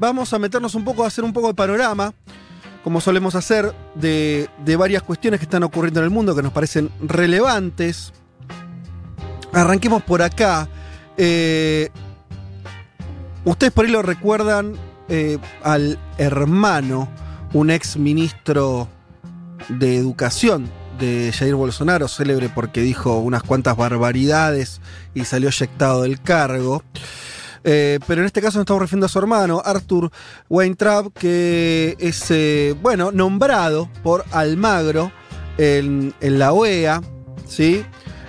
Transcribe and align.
vamos 0.00 0.32
a 0.32 0.38
meternos 0.38 0.74
un 0.74 0.82
poco, 0.82 1.04
a 1.04 1.06
hacer 1.06 1.22
un 1.22 1.32
poco 1.32 1.48
de 1.48 1.54
panorama, 1.54 2.14
como 2.82 3.00
solemos 3.02 3.34
hacer, 3.34 3.72
de, 3.94 4.48
de 4.64 4.76
varias 4.76 5.02
cuestiones 5.02 5.38
que 5.38 5.44
están 5.44 5.62
ocurriendo 5.62 6.00
en 6.00 6.04
el 6.04 6.10
mundo 6.10 6.34
que 6.34 6.42
nos 6.42 6.52
parecen 6.52 6.90
relevantes. 7.02 8.12
Arranquemos 9.52 10.02
por 10.02 10.22
acá. 10.22 10.68
Eh, 11.18 11.90
ustedes 13.44 13.72
por 13.72 13.84
ahí 13.84 13.90
lo 13.90 14.00
recuerdan 14.00 14.74
eh, 15.08 15.38
al 15.62 15.98
hermano, 16.16 17.08
un 17.52 17.70
ex 17.70 17.98
ministro 17.98 18.88
de 19.68 19.96
Educación 19.96 20.70
de 20.98 21.32
Jair 21.36 21.54
Bolsonaro, 21.54 22.08
célebre 22.08 22.48
porque 22.48 22.80
dijo 22.80 23.18
unas 23.18 23.42
cuantas 23.42 23.76
barbaridades 23.76 24.80
y 25.14 25.24
salió 25.24 25.50
eyectado 25.50 26.02
del 26.02 26.20
cargo. 26.22 26.82
Eh, 27.64 27.98
pero 28.06 28.22
en 28.22 28.26
este 28.26 28.40
caso 28.40 28.58
nos 28.58 28.62
estamos 28.62 28.82
refiriendo 28.82 29.06
a 29.06 29.08
su 29.08 29.18
hermano, 29.18 29.62
Arthur 29.64 30.10
Weintraub, 30.48 31.12
que 31.12 31.96
es, 31.98 32.30
eh, 32.30 32.74
bueno, 32.80 33.12
nombrado 33.12 33.90
por 34.02 34.24
Almagro 34.30 35.12
en, 35.58 36.14
la 36.20 36.52
OEA, 36.52 37.02
¿sí? 37.46 37.84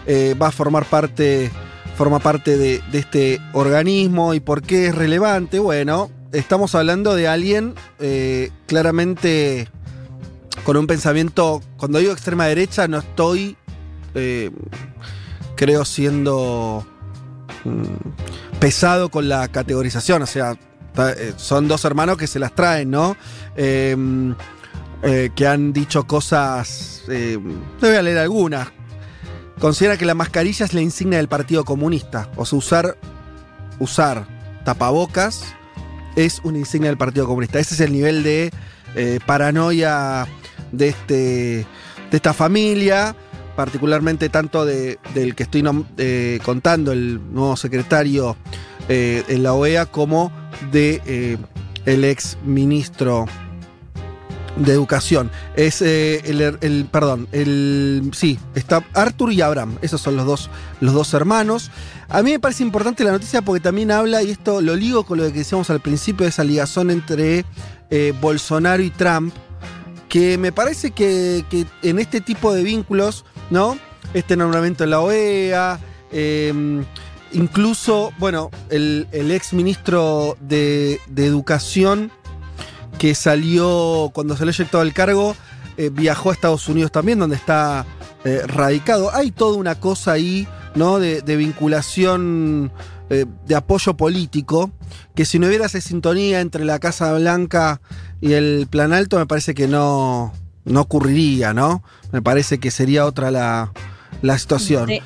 Eh, 0.05 0.35
va 0.41 0.47
a 0.47 0.51
formar 0.51 0.85
parte, 0.85 1.49
forma 1.95 2.19
parte 2.19 2.57
de, 2.57 2.81
este 2.91 3.39
organismo. 3.53 4.33
¿Y 4.33 4.41
por 4.41 4.61
qué 4.61 4.87
es 4.87 4.95
relevante? 4.95 5.59
Bueno, 5.59 6.11
estamos 6.33 6.75
hablando 6.75 7.15
de 7.15 7.27
alguien 7.27 7.75
claramente 8.67 9.69
con 10.65 10.75
un 10.75 10.87
pensamiento, 10.87 11.61
cuando 11.77 11.99
digo 11.99 12.11
extrema 12.11 12.45
derecha, 12.47 12.87
no 12.87 12.97
estoy, 12.99 13.55
creo, 15.55 15.85
siendo 15.85 16.85
pesado 18.59 19.09
con 19.09 19.29
la 19.29 19.47
categorización, 19.47 20.21
o 20.21 20.25
sea, 20.25 20.57
eh, 20.97 21.33
son 21.37 21.67
dos 21.67 21.85
hermanos 21.85 22.17
que 22.17 22.27
se 22.27 22.39
las 22.39 22.53
traen, 22.53 22.91
¿no? 22.91 23.15
Eh, 23.55 23.95
eh, 25.03 25.31
que 25.35 25.47
han 25.47 25.73
dicho 25.73 26.05
cosas, 26.05 27.03
eh, 27.09 27.39
voy 27.79 27.95
a 27.95 28.03
leer 28.03 28.19
algunas. 28.19 28.67
Considera 29.59 29.97
que 29.97 30.05
la 30.05 30.13
mascarilla 30.13 30.63
es 30.63 30.75
la 30.75 30.81
insignia 30.81 31.17
del 31.17 31.27
Partido 31.27 31.65
Comunista, 31.65 32.29
o 32.35 32.45
sea, 32.45 32.59
usar, 32.59 32.97
usar 33.79 34.27
tapabocas 34.63 35.55
es 36.15 36.39
una 36.43 36.59
insignia 36.59 36.89
del 36.89 36.99
Partido 36.99 37.25
Comunista. 37.25 37.57
Ese 37.57 37.73
es 37.73 37.79
el 37.79 37.93
nivel 37.93 38.21
de 38.21 38.51
eh, 38.95 39.19
paranoia 39.25 40.27
de, 40.71 40.89
este, 40.89 41.15
de 41.15 41.65
esta 42.11 42.33
familia, 42.33 43.15
particularmente 43.55 44.29
tanto 44.29 44.65
de- 44.65 44.99
del 45.13 45.35
que 45.35 45.43
estoy 45.43 45.63
eh, 45.97 46.39
contando, 46.43 46.91
el 46.91 47.19
nuevo 47.33 47.55
secretario 47.55 48.35
eh, 48.89 49.23
en 49.27 49.43
la 49.43 49.53
OEA, 49.53 49.85
como 49.85 50.31
de 50.71 51.01
eh, 51.05 51.37
el 51.85 52.03
ex 52.03 52.37
ministro 52.45 53.25
de 54.57 54.73
Educación. 54.73 55.31
Es 55.55 55.81
el, 55.81 56.41
el- 56.61 56.85
perdón, 56.91 57.27
el 57.31 58.09
sí, 58.13 58.37
está 58.55 58.83
Arthur 58.93 59.31
y 59.31 59.41
Abraham, 59.41 59.77
esos 59.81 60.01
son 60.01 60.15
los 60.17 60.25
dos, 60.25 60.49
los 60.81 60.93
dos 60.93 61.13
hermanos. 61.13 61.71
A 62.09 62.21
mí 62.21 62.31
me 62.31 62.39
parece 62.39 62.63
importante 62.63 63.03
la 63.05 63.11
noticia 63.11 63.41
porque 63.41 63.61
también 63.61 63.91
habla, 63.91 64.21
y 64.23 64.31
esto 64.31 64.59
lo 64.61 64.75
ligo 64.75 65.05
con 65.05 65.17
lo 65.19 65.23
que 65.25 65.39
decíamos 65.39 65.69
al 65.69 65.79
principio, 65.79 66.25
de 66.25 66.29
esa 66.31 66.43
ligazón 66.43 66.91
entre 66.91 67.45
Bolsonaro 68.19 68.83
y 68.83 68.89
Trump, 68.89 69.33
que 70.09 70.37
me 70.37 70.51
parece 70.51 70.91
que 70.91 71.45
en 71.81 71.99
este 71.99 72.19
tipo 72.19 72.53
de 72.53 72.63
vínculos, 72.63 73.23
¿no? 73.51 73.77
Este 74.15 74.35
nombramiento 74.35 74.83
en 74.83 74.89
la 74.89 75.01
OEA, 75.01 75.79
eh, 76.11 76.83
incluso, 77.33 78.11
bueno, 78.17 78.49
el, 78.69 79.07
el 79.11 79.31
ex 79.31 79.53
ministro 79.53 80.37
de, 80.39 80.99
Educación 81.15 82.11
que 82.97 83.15
salió, 83.15 84.11
cuando 84.13 84.35
salió 84.35 84.51
eyectado 84.51 84.83
del 84.83 84.93
cargo, 84.93 85.35
eh, 85.77 85.89
viajó 85.91 86.29
a 86.29 86.33
Estados 86.33 86.67
Unidos 86.67 86.91
también, 86.91 87.19
donde 87.19 87.35
está 87.35 87.85
eh, 88.23 88.41
radicado. 88.45 89.13
Hay 89.13 89.31
toda 89.31 89.57
una 89.57 89.75
cosa 89.75 90.13
ahí, 90.13 90.47
¿no? 90.75 90.99
De, 90.99 91.21
de 91.21 91.35
vinculación, 91.35 92.71
eh, 93.09 93.25
de 93.45 93.55
apoyo 93.55 93.97
político, 93.97 94.71
que 95.15 95.25
si 95.25 95.37
no 95.37 95.47
hubiera 95.47 95.65
esa 95.65 95.81
sintonía 95.81 96.39
entre 96.39 96.63
la 96.63 96.79
Casa 96.79 97.11
Blanca 97.13 97.81
y 98.21 98.33
el 98.33 98.67
Plan 98.69 98.93
Alto, 98.93 99.17
me 99.17 99.25
parece 99.25 99.53
que 99.53 99.67
no, 99.67 100.31
no 100.63 100.81
ocurriría, 100.81 101.53
¿no? 101.53 101.83
Me 102.11 102.21
parece 102.21 102.59
que 102.59 102.71
sería 102.71 103.05
otra 103.05 103.31
la, 103.31 103.71
la 104.21 104.37
situación. 104.37 104.87
De, 104.87 105.01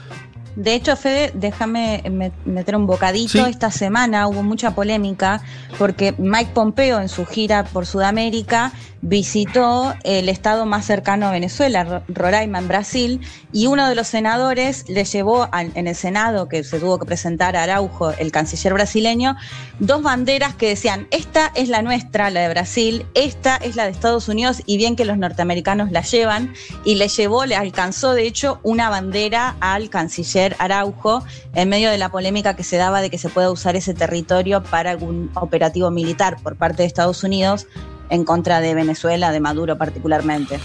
de 0.56 0.74
hecho, 0.74 0.96
Fede, 0.96 1.32
déjame 1.36 2.02
me- 2.10 2.32
meter 2.46 2.76
un 2.76 2.88
bocadito. 2.88 3.32
Sí. 3.34 3.40
Esta 3.40 3.72
semana 3.72 4.28
hubo 4.28 4.42
mucha 4.42 4.74
polémica 4.74 5.42
porque 5.78 6.16
Mike 6.18 6.52
Pompeo 6.54 7.00
en 7.02 7.10
su 7.10 7.26
gira 7.26 7.66
por 7.66 7.86
Sudamérica 7.86 8.72
visitó 9.08 9.94
el 10.04 10.30
estado 10.30 10.66
más 10.66 10.84
cercano 10.84 11.28
a 11.28 11.32
Venezuela, 11.32 11.84
Ro- 11.84 12.04
Roraima, 12.08 12.58
en 12.58 12.68
Brasil, 12.68 13.22
y 13.54 13.68
uno 13.68 13.88
de 13.88 13.94
los 13.94 14.08
senadores 14.08 14.90
le 14.90 15.06
llevó 15.06 15.48
en 15.54 15.88
el 15.88 15.96
Senado, 15.96 16.50
que 16.50 16.64
se 16.64 16.80
tuvo 16.80 16.98
que 16.98 17.06
presentar 17.06 17.56
a 17.56 17.62
Araujo, 17.64 18.10
el 18.14 18.32
canciller 18.32 18.74
brasileño, 18.74 19.36
dos 19.80 20.02
banderas 20.02 20.56
que 20.56 20.70
decían, 20.70 21.08
esta 21.12 21.52
es 21.54 21.70
la 21.70 21.84
nuestra, 21.84 22.32
la 22.32 22.42
de 22.42 22.50
Brasil, 22.50 23.06
esta 23.14 23.58
es 23.58 23.76
la 23.76 23.86
de 23.86 23.92
Estados 23.92 24.28
Unidos, 24.28 24.64
y 24.66 24.78
bien 24.78 24.96
que 24.96 25.06
los 25.06 25.20
norteamericanos 25.20 25.92
la 25.92 26.02
llevan, 26.02 26.56
y 26.84 26.96
le 26.96 27.08
llevó, 27.08 27.46
le 27.46 27.56
alcanzó 27.56 28.14
de 28.14 28.26
hecho 28.26 28.60
una 28.64 28.90
bandera 28.90 29.56
al 29.60 29.92
canciller 29.92 30.56
Araujo 30.58 31.24
en 31.54 31.70
medio 31.70 31.92
de 31.92 32.00
la 32.00 32.10
polémica 32.10 32.56
que 32.56 32.64
se 32.64 32.78
daba 32.78 33.02
de 33.02 33.12
que 33.12 33.20
se 33.20 33.30
pueda 33.30 33.52
usar 33.52 33.76
ese 33.76 33.94
territorio 33.94 34.64
para 34.64 34.90
algún 34.90 35.30
operativo 35.36 35.92
militar 35.92 36.38
por 36.42 36.56
parte 36.56 36.82
de 36.82 36.88
Estados 36.88 37.24
Unidos 37.24 37.68
en 38.10 38.24
contra 38.24 38.62
de 38.62 38.74
Venezuela, 38.74 39.32
de 39.32 39.40
Maduro 39.40 39.78
particularmente. 39.78 40.60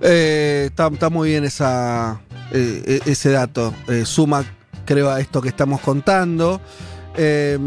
Eh, 0.00 0.70
está, 0.70 1.10
muy 1.10 1.30
bien 1.30 1.44
eh, 1.44 1.50
e- 2.52 3.00
ese 3.10 3.30
dato. 3.30 3.74
Eh, 3.88 4.04
suma, 4.04 4.44
creo, 4.84 5.10
a 5.10 5.20
esto 5.20 5.40
que 5.42 5.48
estamos 5.48 5.80
contando. 5.80 6.60
Eh, 7.16 7.58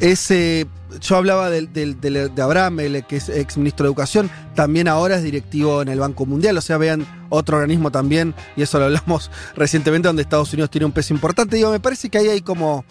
ese, 0.00 0.66
yo 1.00 1.16
hablaba 1.16 1.50
de 1.50 2.32
Abraham, 2.42 2.80
el 2.80 3.04
que 3.06 3.16
es 3.16 3.28
ex 3.28 3.56
ministro 3.56 3.84
de 3.84 3.88
Educación, 3.88 4.30
también 4.54 4.88
ahora 4.88 5.16
es 5.16 5.22
directivo 5.22 5.82
en 5.82 5.88
el 5.88 5.98
Banco 5.98 6.26
Mundial, 6.26 6.58
o 6.58 6.60
sea, 6.60 6.76
vean 6.78 7.06
otro 7.30 7.56
organismo 7.56 7.90
también, 7.90 8.34
y 8.56 8.62
eso 8.62 8.78
lo 8.78 8.86
hablamos 8.86 9.30
recientemente, 9.56 10.08
donde 10.08 10.22
Estados 10.22 10.52
Unidos 10.52 10.70
tiene 10.70 10.84
un 10.84 10.92
peso 10.92 11.14
importante. 11.14 11.56
Digo, 11.56 11.70
me 11.70 11.80
parece 11.80 12.10
que 12.10 12.18
ahí 12.18 12.28
hay 12.28 12.40
como, 12.42 12.84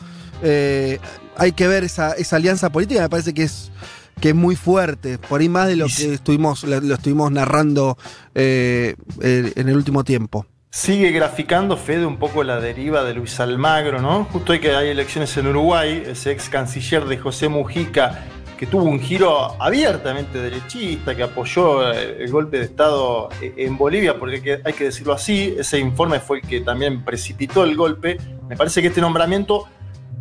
hay 1.38 1.52
que 1.52 1.68
ver 1.68 1.84
esa, 1.84 2.14
esa 2.14 2.36
alianza 2.38 2.72
política, 2.72 3.02
me 3.02 3.10
parece 3.10 3.34
que 3.34 3.44
es, 3.44 3.72
que 4.20 4.30
es 4.30 4.36
muy 4.36 4.56
fuerte, 4.56 5.18
por 5.18 5.42
ahí 5.42 5.50
más 5.50 5.68
de 5.68 5.76
lo 5.76 5.86
que 5.88 6.14
estuvimos, 6.14 6.64
lo, 6.64 6.80
lo 6.82 6.96
estuvimos 6.96 7.32
narrando 7.32 7.98
eh, 8.36 8.96
en 9.22 9.70
el 9.70 9.76
último 9.76 10.04
tiempo. 10.04 10.46
Sigue 10.70 11.12
graficando 11.12 11.78
Fede 11.78 12.06
un 12.06 12.18
poco 12.18 12.44
la 12.44 12.60
deriva 12.60 13.04
de 13.04 13.14
Luis 13.14 13.40
Almagro, 13.40 14.02
¿no? 14.02 14.26
Justo 14.26 14.54
hoy 14.54 14.60
que 14.60 14.76
hay 14.76 14.90
elecciones 14.90 15.36
en 15.38 15.48
Uruguay, 15.48 16.04
ese 16.08 16.32
ex 16.32 16.50
canciller 16.50 17.06
de 17.06 17.18
José 17.20 17.48
Mujica, 17.48 18.24
que 18.58 18.66
tuvo 18.66 18.84
un 18.84 19.00
giro 19.00 19.62
abiertamente 19.62 20.40
derechista, 20.40 21.16
que 21.16 21.22
apoyó 21.24 21.92
eh, 21.92 22.18
el 22.24 22.32
golpe 22.32 22.58
de 22.58 22.66
Estado 22.66 23.30
eh, 23.42 23.54
en 23.58 23.78
Bolivia, 23.78 24.18
porque 24.18 24.38
hay 24.38 24.42
que- 24.42 24.62
hay 24.64 24.74
que 24.74 24.86
decirlo 24.86 25.14
así, 25.14 25.54
ese 25.60 25.78
informe 25.78 26.20
fue 26.20 26.40
el 26.40 26.48
que 26.48 26.62
también 26.62 27.04
precipitó 27.04 27.64
el 27.66 27.76
golpe. 27.76 28.18
Me 28.50 28.56
parece 28.58 28.82
que 28.82 28.88
este 28.88 29.02
nombramiento 29.02 29.68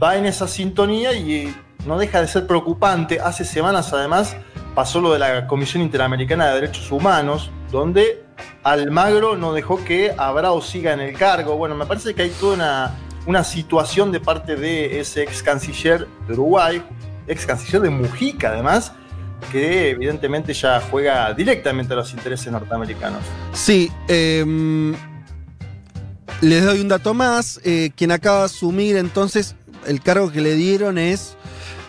va 0.03 0.17
en 0.17 0.27
esa 0.27 0.49
sintonía 0.49 1.13
y 1.13 1.55
no 1.87 1.99
deja 1.99 2.21
de 2.21 2.27
ser 2.27 2.47
preocupante. 2.47 3.21
Hace 3.21 3.45
semanas 3.45 3.93
además 3.93 4.37
pasó 4.75 5.01
lo 5.01 5.13
de 5.13 5.19
la 5.19 5.47
Comisión 5.47 5.83
Interamericana 5.83 6.49
de 6.49 6.55
Derechos 6.55 6.91
Humanos, 6.91 7.51
donde 7.71 8.25
Almagro 8.65 9.37
no 9.37 9.53
dejó 9.53 9.83
que 9.85 10.13
Abrao 10.17 10.61
siga 10.61 10.93
en 10.93 11.01
el 11.01 11.17
cargo. 11.17 11.57
Bueno, 11.57 11.75
me 11.75 11.87
parece 11.87 12.15
que 12.15 12.23
hay 12.23 12.31
toda 12.31 12.55
una, 12.55 12.95
una 13.27 13.45
situación 13.45 14.11
de 14.11 14.21
parte 14.21 14.57
de 14.57 14.99
ese 14.99 15.23
ex 15.23 15.43
canciller 15.43 16.09
de 16.27 16.33
Uruguay, 16.33 16.83
ex 17.27 17.47
canciller 17.47 17.83
de 17.83 17.91
Mujica 17.91 18.49
además, 18.49 18.93
que 19.51 19.91
evidentemente 19.91 20.53
ya 20.55 20.81
juega 20.91 21.33
directamente 21.35 21.93
a 21.93 21.97
los 21.97 22.13
intereses 22.13 22.51
norteamericanos. 22.51 23.23
Sí, 23.53 23.91
em, 24.09 24.95
les 26.41 26.65
doy 26.65 26.81
un 26.81 26.89
dato 26.89 27.15
más. 27.15 27.61
eh, 27.65 27.91
quien 27.95 28.11
acaba 28.11 28.41
de 28.41 28.45
asumir 28.47 28.97
entonces 28.97 29.55
el 29.87 30.01
cargo 30.01 30.31
que 30.31 30.41
le 30.41 30.55
dieron 30.55 30.99
es 30.99 31.37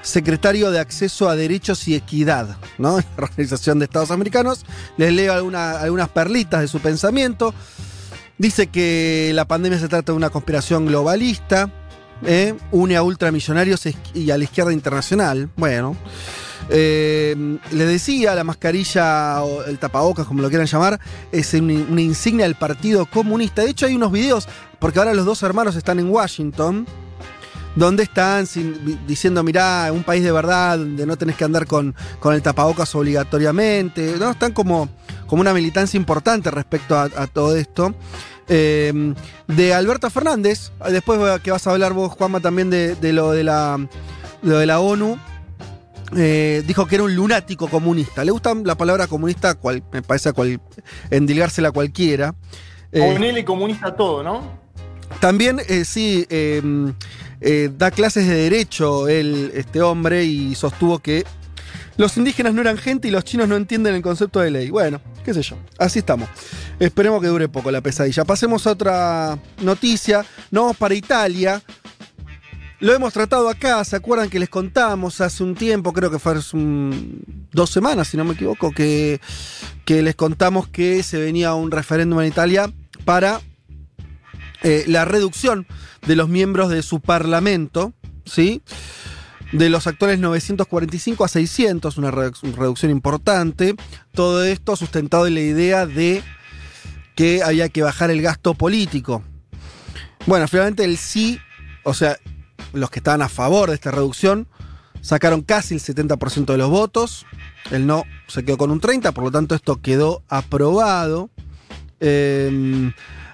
secretario 0.01 0.69
de 0.71 0.79
Acceso 0.79 1.29
a 1.29 1.35
Derechos 1.35 1.87
y 1.87 1.95
Equidad, 1.95 2.57
¿no? 2.77 2.97
La 3.17 3.23
Organización 3.23 3.79
de 3.79 3.85
Estados 3.85 4.11
Americanos. 4.11 4.65
Les 4.97 5.13
leo 5.13 5.33
alguna- 5.33 5.79
algunas 5.79 6.09
perlitas 6.09 6.61
de 6.61 6.67
su 6.67 6.79
pensamiento. 6.79 7.53
Dice 8.37 8.67
que 8.67 9.31
la 9.33 9.45
pandemia 9.45 9.79
se 9.79 9.87
trata 9.87 10.11
de 10.11 10.17
una 10.17 10.29
conspiración 10.29 10.85
globalista, 10.87 11.69
¿eh? 12.25 12.55
une 12.71 12.97
a 12.97 13.03
ultramillonarios 13.03 13.83
y 14.13 14.31
a 14.31 14.37
la 14.37 14.43
izquierda 14.43 14.73
internacional. 14.73 15.49
Bueno, 15.55 15.95
eh, 16.69 17.35
le 17.71 17.85
decía, 17.85 18.33
la 18.35 18.43
mascarilla 18.43 19.43
o 19.43 19.63
el 19.63 19.77
tapabocas, 19.77 20.25
como 20.25 20.41
lo 20.41 20.49
quieran 20.49 20.67
llamar, 20.67 20.99
es 21.31 21.53
una, 21.53 21.73
una 21.89 22.01
insignia 22.01 22.45
del 22.45 22.55
Partido 22.55 23.05
Comunista. 23.05 23.61
De 23.61 23.69
hecho, 23.69 23.85
hay 23.85 23.95
unos 23.95 24.11
videos, 24.11 24.47
porque 24.79 24.99
ahora 24.99 25.13
los 25.13 25.25
dos 25.25 25.43
hermanos 25.43 25.75
están 25.75 25.99
en 25.99 26.09
Washington, 26.09 26.87
donde 27.75 28.03
están 28.03 28.45
sin- 28.45 29.05
diciendo, 29.07 29.43
mirá, 29.43 29.89
un 29.91 30.03
país 30.03 30.23
de 30.23 30.31
verdad, 30.31 30.77
donde 30.77 31.05
no 31.05 31.17
tenés 31.17 31.35
que 31.35 31.43
andar 31.43 31.65
con, 31.65 31.95
con 32.19 32.33
el 32.33 32.41
tapabocas 32.41 32.93
obligatoriamente, 32.95 34.15
¿no? 34.19 34.31
Están 34.31 34.51
como, 34.53 34.89
como 35.27 35.41
una 35.41 35.53
militancia 35.53 35.97
importante 35.97 36.51
respecto 36.51 36.97
a, 36.97 37.27
todo 37.27 37.55
esto. 37.55 37.95
Eh, 38.47 39.13
de 39.47 39.73
Alberto 39.73 40.09
Fernández, 40.09 40.71
después 40.89 41.19
que 41.41 41.51
vas 41.51 41.65
a 41.65 41.71
hablar 41.71 41.93
vos, 41.93 42.11
Juanma, 42.11 42.39
también 42.41 42.69
de, 42.69 42.95
lo, 43.13 43.31
de 43.31 43.43
la, 43.43 43.79
de 44.41 44.65
la 44.65 44.79
ONU. 44.79 45.17
eh, 46.15 46.63
dijo 46.67 46.85
que 46.85 46.95
era 46.95 47.03
un 47.05 47.15
lunático 47.15 47.67
comunista. 47.69 48.23
Le 48.23 48.31
gusta 48.31 48.53
la 48.53 48.75
palabra 48.75 49.07
comunista, 49.07 49.55
cual, 49.55 49.83
me 49.91 50.01
parece 50.01 50.31
cual, 50.33 50.59
endilgársela 51.09 51.69
a 51.69 51.71
cualquiera. 51.71 52.35
Eh, 52.91 53.43
comunista 53.45 53.95
todo, 53.95 54.21
¿no? 54.21 54.62
También, 55.23 55.61
eh, 55.69 55.85
sí, 55.85 56.25
eh, 56.29 56.61
eh, 57.39 57.69
da 57.77 57.91
clases 57.91 58.27
de 58.27 58.35
derecho 58.35 59.07
él, 59.07 59.53
este 59.55 59.81
hombre, 59.81 60.25
y 60.25 60.53
sostuvo 60.53 60.99
que 60.99 61.23
los 61.95 62.17
indígenas 62.17 62.53
no 62.53 62.59
eran 62.59 62.77
gente 62.77 63.07
y 63.07 63.11
los 63.11 63.23
chinos 63.23 63.47
no 63.47 63.55
entienden 63.55 63.95
el 63.95 64.01
concepto 64.01 64.41
de 64.41 64.51
ley. 64.51 64.69
Bueno, 64.69 64.99
qué 65.23 65.33
sé 65.33 65.41
yo, 65.41 65.55
así 65.79 65.99
estamos. 65.99 66.27
Esperemos 66.77 67.21
que 67.21 67.27
dure 67.29 67.47
poco 67.47 67.71
la 67.71 67.79
pesadilla. 67.79 68.25
Pasemos 68.25 68.67
a 68.67 68.71
otra 68.71 69.39
noticia. 69.61 70.25
Nos 70.51 70.63
vamos 70.63 70.75
para 70.75 70.93
Italia. 70.93 71.61
Lo 72.81 72.93
hemos 72.93 73.13
tratado 73.13 73.47
acá, 73.47 73.81
¿se 73.85 73.95
acuerdan 73.95 74.29
que 74.29 74.39
les 74.39 74.49
contamos 74.49 75.21
hace 75.21 75.41
un 75.41 75.55
tiempo, 75.55 75.93
creo 75.93 76.11
que 76.11 76.19
fue 76.19 76.33
hace 76.33 76.57
un- 76.57 77.23
dos 77.53 77.69
semanas, 77.69 78.09
si 78.09 78.17
no 78.17 78.25
me 78.25 78.33
equivoco, 78.33 78.71
que, 78.71 79.21
que 79.85 80.01
les 80.01 80.15
contamos 80.15 80.67
que 80.67 81.01
se 81.01 81.17
venía 81.17 81.53
un 81.53 81.71
referéndum 81.71 82.19
en 82.19 82.27
Italia 82.27 82.69
para 83.05 83.39
eh, 84.63 84.83
la 84.87 85.05
reducción 85.05 85.67
de 86.07 86.15
los 86.15 86.29
miembros 86.29 86.69
de 86.69 86.81
su 86.83 86.99
parlamento, 86.99 87.93
¿sí? 88.25 88.61
De 89.51 89.69
los 89.69 89.85
actuales 89.85 90.19
945 90.19 91.23
a 91.23 91.27
600, 91.27 91.97
una, 91.97 92.11
redu- 92.11 92.39
una 92.43 92.55
reducción 92.55 92.91
importante. 92.91 93.75
Todo 94.13 94.43
esto 94.43 94.75
sustentado 94.75 95.27
en 95.27 95.35
la 95.35 95.41
idea 95.41 95.85
de 95.85 96.23
que 97.15 97.43
había 97.43 97.69
que 97.69 97.83
bajar 97.83 98.09
el 98.09 98.21
gasto 98.21 98.55
político. 98.55 99.21
Bueno, 100.25 100.47
finalmente 100.47 100.83
el 100.83 100.97
sí, 100.97 101.39
o 101.83 101.93
sea, 101.93 102.17
los 102.73 102.89
que 102.89 102.99
estaban 102.99 103.21
a 103.21 103.29
favor 103.29 103.69
de 103.69 103.75
esta 103.75 103.91
reducción, 103.91 104.47
sacaron 105.01 105.41
casi 105.43 105.75
el 105.75 105.81
70% 105.81 106.45
de 106.45 106.57
los 106.57 106.69
votos. 106.69 107.25
El 107.69 107.85
no 107.85 108.05
se 108.27 108.43
quedó 108.43 108.57
con 108.57 108.71
un 108.71 108.81
30%, 108.81 109.13
por 109.13 109.25
lo 109.25 109.31
tanto 109.31 109.53
esto 109.53 109.81
quedó 109.81 110.23
aprobado. 110.29 111.29
Eh, 111.99 112.91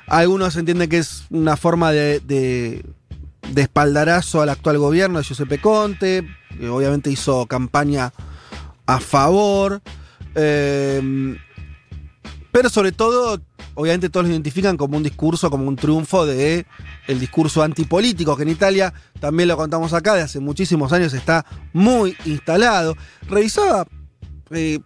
algunos 0.09 0.55
entienden 0.55 0.89
que 0.89 0.97
es 0.97 1.23
una 1.29 1.55
forma 1.57 1.91
de, 1.91 2.19
de- 2.21 2.85
espaldarazo 3.61 4.41
al 4.41 4.49
actual 4.49 4.77
gobierno 4.77 5.19
de 5.19 5.23
Giuseppe 5.25 5.59
Conte, 5.59 6.27
que 6.57 6.69
obviamente 6.69 7.11
hizo 7.11 7.45
campaña 7.45 8.11
a 8.85 8.99
favor. 8.99 9.81
eh, 10.35 11.37
pero 12.51 12.69
sobre 12.69 12.91
todo, 12.91 13.39
obviamente 13.75 14.09
todos 14.09 14.25
lo 14.25 14.31
identifican 14.31 14.75
como 14.75 14.97
un 14.97 15.03
discurso, 15.03 15.51
como 15.51 15.67
un 15.67 15.75
triunfo 15.75 16.25
de 16.25 16.65
el 17.07 17.19
discurso 17.19 17.61
antipolítico, 17.61 18.35
que 18.35 18.43
en 18.43 18.49
Italia, 18.49 18.91
también 19.19 19.47
lo 19.47 19.55
contamos 19.55 19.93
acá, 19.93 20.15
de 20.15 20.23
hace 20.23 20.39
muchísimos 20.39 20.91
años 20.91 21.13
está 21.13 21.45
muy 21.73 22.17
instalado. 22.25 22.95
Revisaba, 23.27 23.85
eh, 24.49 24.79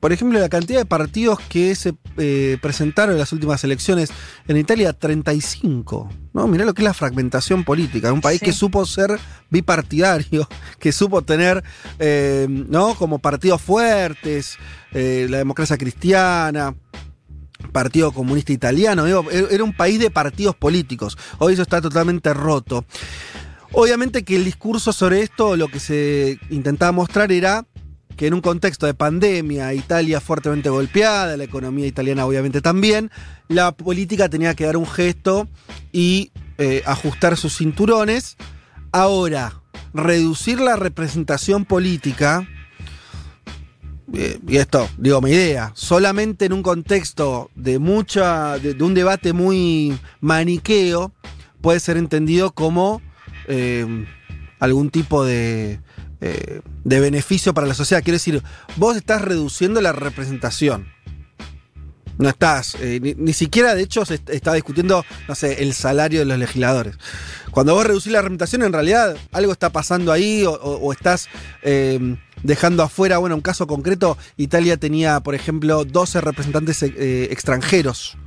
por 0.00 0.12
ejemplo, 0.12 0.38
la 0.38 0.48
cantidad 0.48 0.78
de 0.80 0.84
partidos 0.86 1.38
que 1.48 1.74
se 1.74 1.94
eh, 2.16 2.58
presentaron 2.60 3.14
en 3.14 3.18
las 3.18 3.32
últimas 3.32 3.62
elecciones 3.64 4.10
en 4.48 4.56
Italia, 4.56 4.92
35. 4.92 6.08
¿no? 6.32 6.46
Mirá 6.46 6.64
lo 6.64 6.74
que 6.74 6.82
es 6.82 6.84
la 6.84 6.94
fragmentación 6.94 7.64
política. 7.64 8.12
Un 8.12 8.20
país 8.20 8.40
Sí. 8.40 8.46
que 8.46 8.52
supo 8.52 8.84
ser 8.86 9.18
bipartidario, 9.50 10.48
que 10.78 10.92
supo 10.92 11.22
tener 11.22 11.62
eh, 11.98 12.46
¿no? 12.48 12.94
como 12.94 13.18
partidos 13.18 13.60
fuertes, 13.60 14.56
eh, 14.92 15.26
la 15.28 15.38
democracia 15.38 15.76
cristiana. 15.78 16.74
Partido 17.72 18.10
Comunista 18.12 18.54
Italiano, 18.54 19.04
digo, 19.04 19.30
era 19.30 19.62
un 19.62 19.76
país 19.76 20.00
de 20.00 20.10
partidos 20.10 20.56
políticos. 20.56 21.18
Hoy 21.38 21.52
eso 21.52 21.62
está 21.62 21.80
totalmente 21.82 22.32
roto. 22.32 22.86
Obviamente 23.72 24.24
que 24.24 24.34
el 24.36 24.44
discurso 24.44 24.92
sobre 24.92 25.20
esto, 25.20 25.56
lo 25.56 25.68
que 25.68 25.78
se 25.78 26.38
intentaba 26.48 26.90
mostrar 26.90 27.30
era 27.30 27.66
que 28.16 28.26
en 28.26 28.34
un 28.34 28.40
contexto 28.40 28.86
de 28.86 28.94
pandemia, 28.94 29.72
Italia 29.74 30.20
fuertemente 30.20 30.68
golpeada, 30.68 31.36
la 31.36 31.44
economía 31.44 31.86
italiana 31.86 32.26
obviamente 32.26 32.60
también, 32.60 33.10
la 33.48 33.72
política 33.72 34.28
tenía 34.28 34.54
que 34.54 34.66
dar 34.66 34.76
un 34.76 34.86
gesto 34.86 35.48
y 35.92 36.30
eh, 36.58 36.82
ajustar 36.84 37.36
sus 37.36 37.56
cinturones. 37.56 38.36
Ahora, 38.92 39.62
reducir 39.94 40.60
la 40.60 40.76
representación 40.76 41.64
política, 41.64 42.46
eh, 44.12 44.38
y 44.46 44.56
esto, 44.56 44.88
digo, 44.98 45.20
mi 45.20 45.30
idea, 45.30 45.72
solamente 45.74 46.44
en 46.44 46.52
un 46.52 46.62
contexto 46.62 47.50
de 47.54 47.78
mucha, 47.78 48.58
de, 48.58 48.82
un 48.82 48.94
debate 48.94 49.32
muy 49.32 49.98
maniqueo, 50.20 51.12
puede 51.60 51.80
ser 51.80 51.96
entendido 51.96 52.52
como 52.52 53.00
eh, 53.46 54.06
algún 54.58 54.90
tipo 54.90 55.24
de, 55.24 55.80
de 56.90 57.00
beneficio 57.00 57.54
para 57.54 57.66
la 57.68 57.74
sociedad. 57.74 58.02
Quiero 58.02 58.16
decir, 58.16 58.42
vos 58.76 58.96
estás 58.96 59.22
reduciendo 59.22 59.80
la 59.80 59.92
representación. 59.92 60.88
No 62.18 62.28
estás, 62.28 62.74
eh, 62.80 62.98
ni, 63.00 63.14
ni 63.14 63.32
siquiera 63.32 63.74
de 63.74 63.82
hecho 63.82 64.04
se 64.04 64.14
est- 64.16 64.28
está 64.28 64.52
discutiendo, 64.52 65.04
no 65.26 65.34
sé, 65.34 65.62
el 65.62 65.72
salario 65.72 66.18
de 66.18 66.26
los 66.26 66.36
legisladores. 66.36 66.96
Cuando 67.50 67.74
vos 67.74 67.86
reducís 67.86 68.12
la 68.12 68.20
representación, 68.20 68.62
en 68.62 68.72
realidad 68.74 69.16
algo 69.32 69.52
está 69.52 69.70
pasando 69.70 70.12
ahí 70.12 70.44
o, 70.46 70.92
estás 70.92 71.28
eh, 71.62 72.16
dejando 72.42 72.82
afuera, 72.82 73.16
bueno, 73.18 73.36
un 73.36 73.40
caso 73.40 73.66
concreto, 73.66 74.18
Italia 74.36 74.76
tenía, 74.76 75.20
por 75.20 75.34
ejemplo, 75.34 75.84
12 75.86 76.20
representantes 76.20 76.82
eh, 76.82 77.28
extranjeros 77.30 78.18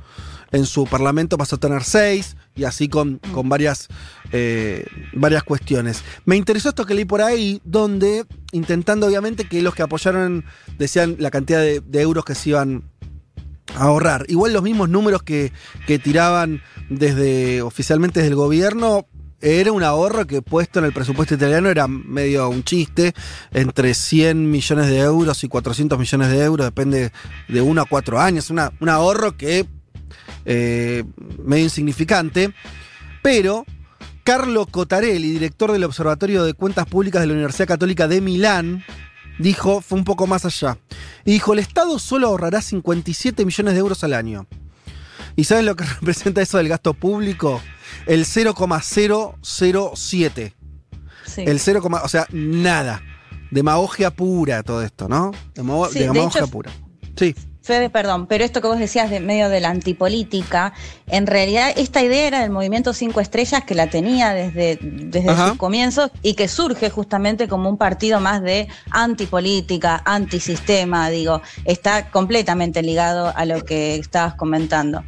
en 0.50 0.66
su 0.66 0.86
parlamento, 0.86 1.36
pasó 1.38 1.56
a 1.56 1.60
tener 1.60 1.84
6 1.84 2.36
y 2.56 2.64
así 2.64 2.88
con, 2.88 3.18
con 3.32 3.48
varias, 3.48 3.88
eh, 4.32 4.86
varias 5.12 5.42
cuestiones. 5.42 6.02
Me 6.24 6.36
interesó 6.36 6.68
esto 6.68 6.86
que 6.86 6.94
leí 6.94 7.04
por 7.04 7.22
ahí, 7.22 7.60
donde 7.64 8.24
intentando 8.52 9.06
obviamente 9.06 9.44
que 9.44 9.62
los 9.62 9.74
que 9.74 9.82
apoyaron 9.82 10.44
decían 10.78 11.16
la 11.18 11.30
cantidad 11.30 11.60
de, 11.60 12.00
euros 12.00 12.24
que 12.24 12.34
se 12.34 12.50
iban 12.50 12.84
a 13.76 13.84
ahorrar. 13.84 14.26
Igual 14.28 14.52
los 14.52 14.62
mismos 14.62 14.88
números 14.88 15.22
que, 15.22 15.52
que 15.86 15.98
tiraban 15.98 16.62
desde 16.88 17.62
oficialmente 17.62 18.20
desde 18.20 18.30
el 18.30 18.36
gobierno. 18.36 19.06
Era 19.40 19.72
un 19.72 19.82
ahorro 19.82 20.26
que 20.26 20.40
puesto 20.40 20.78
en 20.78 20.86
el 20.86 20.92
presupuesto 20.94 21.34
italiano 21.34 21.68
era 21.68 21.86
medio 21.86 22.48
un 22.48 22.64
chiste, 22.64 23.12
entre 23.52 23.92
100 23.92 24.50
millones 24.50 24.86
de 24.86 25.00
euros 25.00 25.44
y 25.44 25.48
400 25.48 25.98
millones 25.98 26.30
de 26.30 26.44
euros, 26.44 26.66
depende 26.66 27.12
de 27.48 27.60
uno 27.60 27.82
a 27.82 27.84
cuatro 27.84 28.18
años. 28.18 28.48
Una, 28.48 28.72
un 28.80 28.88
ahorro 28.88 29.36
que 29.36 29.66
eh, 30.44 31.04
medio 31.42 31.64
insignificante, 31.64 32.52
pero 33.22 33.64
Carlo 34.24 34.66
Cotarelli, 34.66 35.30
director 35.32 35.72
del 35.72 35.84
Observatorio 35.84 36.44
de 36.44 36.54
Cuentas 36.54 36.86
Públicas 36.86 37.20
de 37.20 37.26
la 37.26 37.32
Universidad 37.34 37.68
Católica 37.68 38.08
de 38.08 38.20
Milán, 38.20 38.84
dijo, 39.38 39.80
fue 39.80 39.98
un 39.98 40.04
poco 40.04 40.26
más 40.26 40.44
allá, 40.44 40.78
y 41.24 41.32
dijo, 41.32 41.52
el 41.52 41.58
Estado 41.58 41.98
solo 41.98 42.28
ahorrará 42.28 42.62
57 42.62 43.44
millones 43.44 43.74
de 43.74 43.80
euros 43.80 44.04
al 44.04 44.14
año. 44.14 44.46
¿Y 45.36 45.44
sabes 45.44 45.64
lo 45.64 45.74
que 45.76 45.84
representa 46.00 46.40
eso 46.42 46.58
del 46.58 46.68
gasto 46.68 46.94
público? 46.94 47.60
El 48.06 48.24
0,007. 48.24 50.54
Sí. 51.26 51.42
El 51.46 51.58
0, 51.58 51.82
o 52.02 52.08
sea, 52.08 52.26
nada. 52.32 53.02
Demagogia 53.50 54.10
pura 54.10 54.62
todo 54.62 54.82
esto, 54.82 55.08
¿no? 55.08 55.32
Demago- 55.54 55.88
Sí, 55.88 56.00
de 56.00 56.06
demagogia 56.06 56.42
hecho- 56.42 56.50
pura. 56.50 56.70
Sí. 57.16 57.34
Fede, 57.64 57.88
perdón, 57.88 58.26
pero 58.26 58.44
esto 58.44 58.60
que 58.60 58.68
vos 58.68 58.78
decías 58.78 59.08
de 59.08 59.20
medio 59.20 59.48
de 59.48 59.58
la 59.58 59.70
antipolítica, 59.70 60.74
en 61.06 61.26
realidad 61.26 61.72
esta 61.74 62.02
idea 62.02 62.26
era 62.26 62.40
del 62.42 62.50
movimiento 62.50 62.92
Cinco 62.92 63.22
Estrellas 63.22 63.64
que 63.64 63.74
la 63.74 63.88
tenía 63.88 64.34
desde, 64.34 64.78
desde 64.82 65.30
Ajá. 65.30 65.48
sus 65.48 65.56
comienzos 65.56 66.10
y 66.20 66.34
que 66.34 66.46
surge 66.46 66.90
justamente 66.90 67.48
como 67.48 67.70
un 67.70 67.78
partido 67.78 68.20
más 68.20 68.42
de 68.42 68.68
antipolítica, 68.90 70.02
antisistema, 70.04 71.08
digo, 71.08 71.40
está 71.64 72.10
completamente 72.10 72.82
ligado 72.82 73.32
a 73.34 73.46
lo 73.46 73.64
que 73.64 73.96
estabas 73.96 74.34
comentando. 74.34 75.02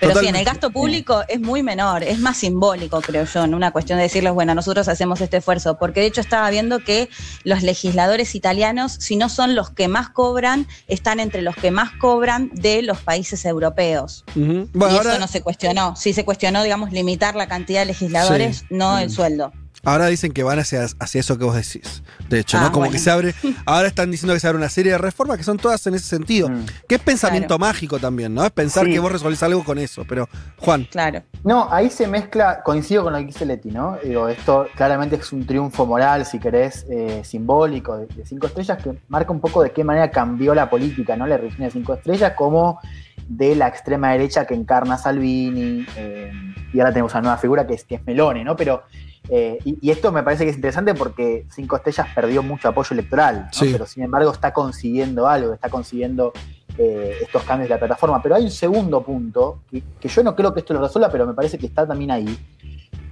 Pero 0.00 0.14
sí, 0.14 0.26
en 0.26 0.34
el 0.34 0.42
Totalmente. 0.42 0.44
gasto 0.44 0.70
público 0.72 1.22
es 1.28 1.40
muy 1.40 1.62
menor, 1.62 2.02
es 2.02 2.18
más 2.18 2.38
simbólico, 2.38 3.00
creo 3.02 3.24
yo, 3.24 3.44
en 3.44 3.54
una 3.54 3.70
cuestión 3.70 3.98
de 3.98 4.02
decirles, 4.02 4.32
bueno, 4.32 4.52
nosotros 4.56 4.88
hacemos 4.88 5.20
este 5.20 5.36
esfuerzo, 5.36 5.78
porque 5.78 6.00
de 6.00 6.06
hecho 6.06 6.22
estaba 6.22 6.50
viendo 6.50 6.80
que 6.80 7.08
los 7.44 7.62
legisladores 7.62 8.34
italianos, 8.34 8.94
si 8.94 9.14
no 9.14 9.28
son 9.28 9.54
los 9.54 9.70
que 9.70 9.86
más 9.86 10.08
cobran, 10.08 10.66
están 10.88 11.20
entre 11.20 11.42
los 11.42 11.54
que 11.54 11.70
más 11.70 11.99
cobran 12.00 12.50
de 12.54 12.82
los 12.82 12.98
países 13.02 13.44
europeos. 13.44 14.24
Y 14.34 14.40
Bueno, 14.72 14.88
eso 14.88 14.96
ahora, 14.96 15.18
no 15.18 15.28
se 15.28 15.42
cuestionó. 15.42 15.94
Sí 15.94 16.12
se 16.12 16.24
cuestionó, 16.24 16.62
digamos, 16.64 16.90
limitar 16.92 17.36
la 17.36 17.46
cantidad 17.46 17.80
de 17.82 17.86
legisladores, 17.86 18.58
Sí. 18.60 18.64
no 18.70 18.98
el 18.98 19.10
sueldo. 19.10 19.52
Ahora 19.84 20.06
dicen 20.06 20.32
que 20.32 20.42
van 20.42 20.58
hacia, 20.58 20.86
hacia 20.98 21.20
eso 21.20 21.38
que 21.38 21.44
vos 21.44 21.54
decís. 21.54 22.02
De 22.28 22.40
hecho, 22.40 22.58
¿no? 22.60 22.66
Ah, 22.66 22.72
Como 22.72 22.80
bueno. 22.80 22.92
que 22.92 22.98
se 22.98 23.10
abre. 23.10 23.34
Ahora 23.66 23.88
están 23.88 24.10
diciendo 24.10 24.34
que 24.34 24.40
se 24.40 24.46
abre 24.46 24.58
una 24.58 24.68
serie 24.68 24.92
de 24.92 24.98
reformas 24.98 25.38
que 25.38 25.44
son 25.44 25.56
todas 25.56 25.86
en 25.86 25.94
ese 25.94 26.06
sentido. 26.06 26.48
Mm. 26.48 26.66
Que 26.88 26.96
es 26.96 27.00
pensamiento 27.00 27.56
Claro. 27.56 27.72
mágico 27.72 27.98
también, 27.98 28.34
¿no? 28.34 28.44
Es 28.44 28.50
pensar 28.50 28.84
Sí. 28.86 28.92
que 28.92 28.98
vos 28.98 29.10
resolvés 29.10 29.42
algo 29.42 29.64
con 29.64 29.78
eso. 29.78 30.04
Pero, 30.08 30.28
Juan, 30.58 30.86
Claro. 30.90 31.22
No, 31.44 31.72
ahí 31.72 31.88
se 31.90 32.06
mezcla, 32.06 32.62
coincido 32.62 33.02
con 33.04 33.12
lo 33.14 33.18
que 33.20 33.26
dice 33.26 33.46
Leti, 33.46 33.70
¿no? 33.70 33.96
Digo, 34.04 34.28
esto 34.28 34.66
claramente 34.76 35.16
es 35.16 35.32
un 35.32 35.46
triunfo 35.46 35.86
moral, 35.86 36.26
si 36.26 36.38
querés, 36.38 36.84
eh, 36.90 37.22
simbólico, 37.24 37.96
de, 37.96 38.06
de 38.08 38.26
cinco 38.26 38.46
estrellas, 38.48 38.82
que 38.82 38.92
marca 39.08 39.32
un 39.32 39.40
poco 39.40 39.62
de 39.62 39.72
qué 39.72 39.82
manera 39.84 40.10
cambió 40.10 40.54
la 40.54 40.68
política, 40.68 41.16
¿no? 41.16 41.26
La 41.26 41.38
región 41.38 41.60
de 41.66 41.70
cinco 41.70 41.94
estrellas, 41.94 42.34
como 42.36 42.78
de 43.26 43.54
la 43.54 43.68
extrema 43.68 44.10
derecha 44.12 44.44
que 44.46 44.54
encarna 44.54 44.98
Salvini, 44.98 45.86
eh, 45.96 46.32
y 46.72 46.80
ahora 46.80 46.92
tenemos 46.92 47.12
una 47.12 47.22
nueva 47.22 47.38
figura 47.38 47.66
que 47.66 47.74
es, 47.74 47.84
que 47.84 47.94
es 47.94 48.04
Meloni, 48.04 48.44
¿no? 48.44 48.56
Pero, 48.56 48.82
eh, 49.30 49.58
y, 49.64 49.78
y 49.80 49.90
esto 49.90 50.10
me 50.10 50.22
parece 50.24 50.44
que 50.44 50.50
es 50.50 50.56
interesante 50.56 50.92
porque 50.94 51.46
cinco 51.50 51.76
estrellas 51.76 52.08
perdió 52.14 52.42
mucho 52.42 52.68
apoyo 52.68 52.92
electoral, 52.94 53.44
¿no? 53.44 53.52
Sí. 53.52 53.68
Pero 53.70 53.86
sin 53.86 54.02
embargo 54.02 54.32
está 54.32 54.52
consiguiendo 54.52 55.28
algo, 55.28 55.54
está 55.54 55.68
consiguiendo 55.68 56.32
eh, 56.76 57.16
estos 57.22 57.44
cambios 57.44 57.68
de 57.68 57.74
la 57.74 57.78
plataforma. 57.78 58.20
Pero 58.20 58.34
hay 58.34 58.44
un 58.44 58.50
segundo 58.50 59.02
punto, 59.02 59.60
que, 59.70 59.82
que 60.00 60.08
yo 60.08 60.24
no 60.24 60.34
creo 60.34 60.52
que 60.52 60.60
esto 60.60 60.74
lo 60.74 60.80
resuelva, 60.80 61.10
pero 61.10 61.26
me 61.26 61.34
parece 61.34 61.58
que 61.58 61.66
está 61.66 61.86
también 61.86 62.10
ahí, 62.10 62.38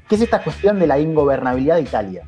que 0.08 0.14
es 0.16 0.20
esta 0.20 0.42
cuestión 0.42 0.78
de 0.80 0.88
la 0.88 0.98
ingobernabilidad 0.98 1.76
de 1.76 1.82
Italia. 1.82 2.26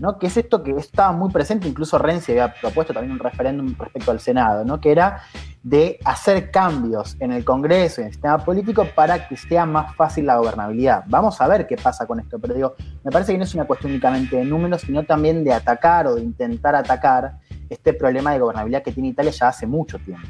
¿No? 0.00 0.18
Que 0.18 0.26
es 0.26 0.36
esto 0.36 0.62
que 0.62 0.72
estaba 0.72 1.12
muy 1.12 1.30
presente, 1.30 1.68
incluso 1.68 1.98
Renzi 1.98 2.32
había 2.32 2.54
propuesto 2.54 2.92
también 2.92 3.12
un 3.12 3.18
referéndum 3.18 3.74
respecto 3.78 4.10
al 4.10 4.20
Senado, 4.20 4.64
¿no? 4.64 4.80
que 4.80 4.92
era 4.92 5.22
de 5.62 5.98
hacer 6.04 6.50
cambios 6.50 7.16
en 7.18 7.32
el 7.32 7.44
Congreso 7.44 8.00
y 8.00 8.02
en 8.02 8.06
el 8.08 8.12
sistema 8.12 8.38
político 8.38 8.86
para 8.94 9.26
que 9.26 9.36
sea 9.36 9.66
más 9.66 9.96
fácil 9.96 10.26
la 10.26 10.36
gobernabilidad. 10.36 11.04
Vamos 11.08 11.40
a 11.40 11.48
ver 11.48 11.66
qué 11.66 11.76
pasa 11.76 12.06
con 12.06 12.20
esto, 12.20 12.38
pero 12.38 12.54
digo, 12.54 12.76
me 13.02 13.10
parece 13.10 13.32
que 13.32 13.38
no 13.38 13.44
es 13.44 13.54
una 13.54 13.64
cuestión 13.64 13.92
únicamente 13.92 14.36
de 14.36 14.44
números, 14.44 14.82
sino 14.82 15.02
también 15.04 15.42
de 15.42 15.52
atacar 15.52 16.06
o 16.06 16.14
de 16.14 16.22
intentar 16.22 16.74
atacar 16.76 17.38
este 17.68 17.92
problema 17.94 18.32
de 18.32 18.38
gobernabilidad 18.38 18.82
que 18.82 18.92
tiene 18.92 19.08
Italia 19.08 19.32
ya 19.32 19.48
hace 19.48 19.66
mucho 19.66 19.98
tiempo. 19.98 20.28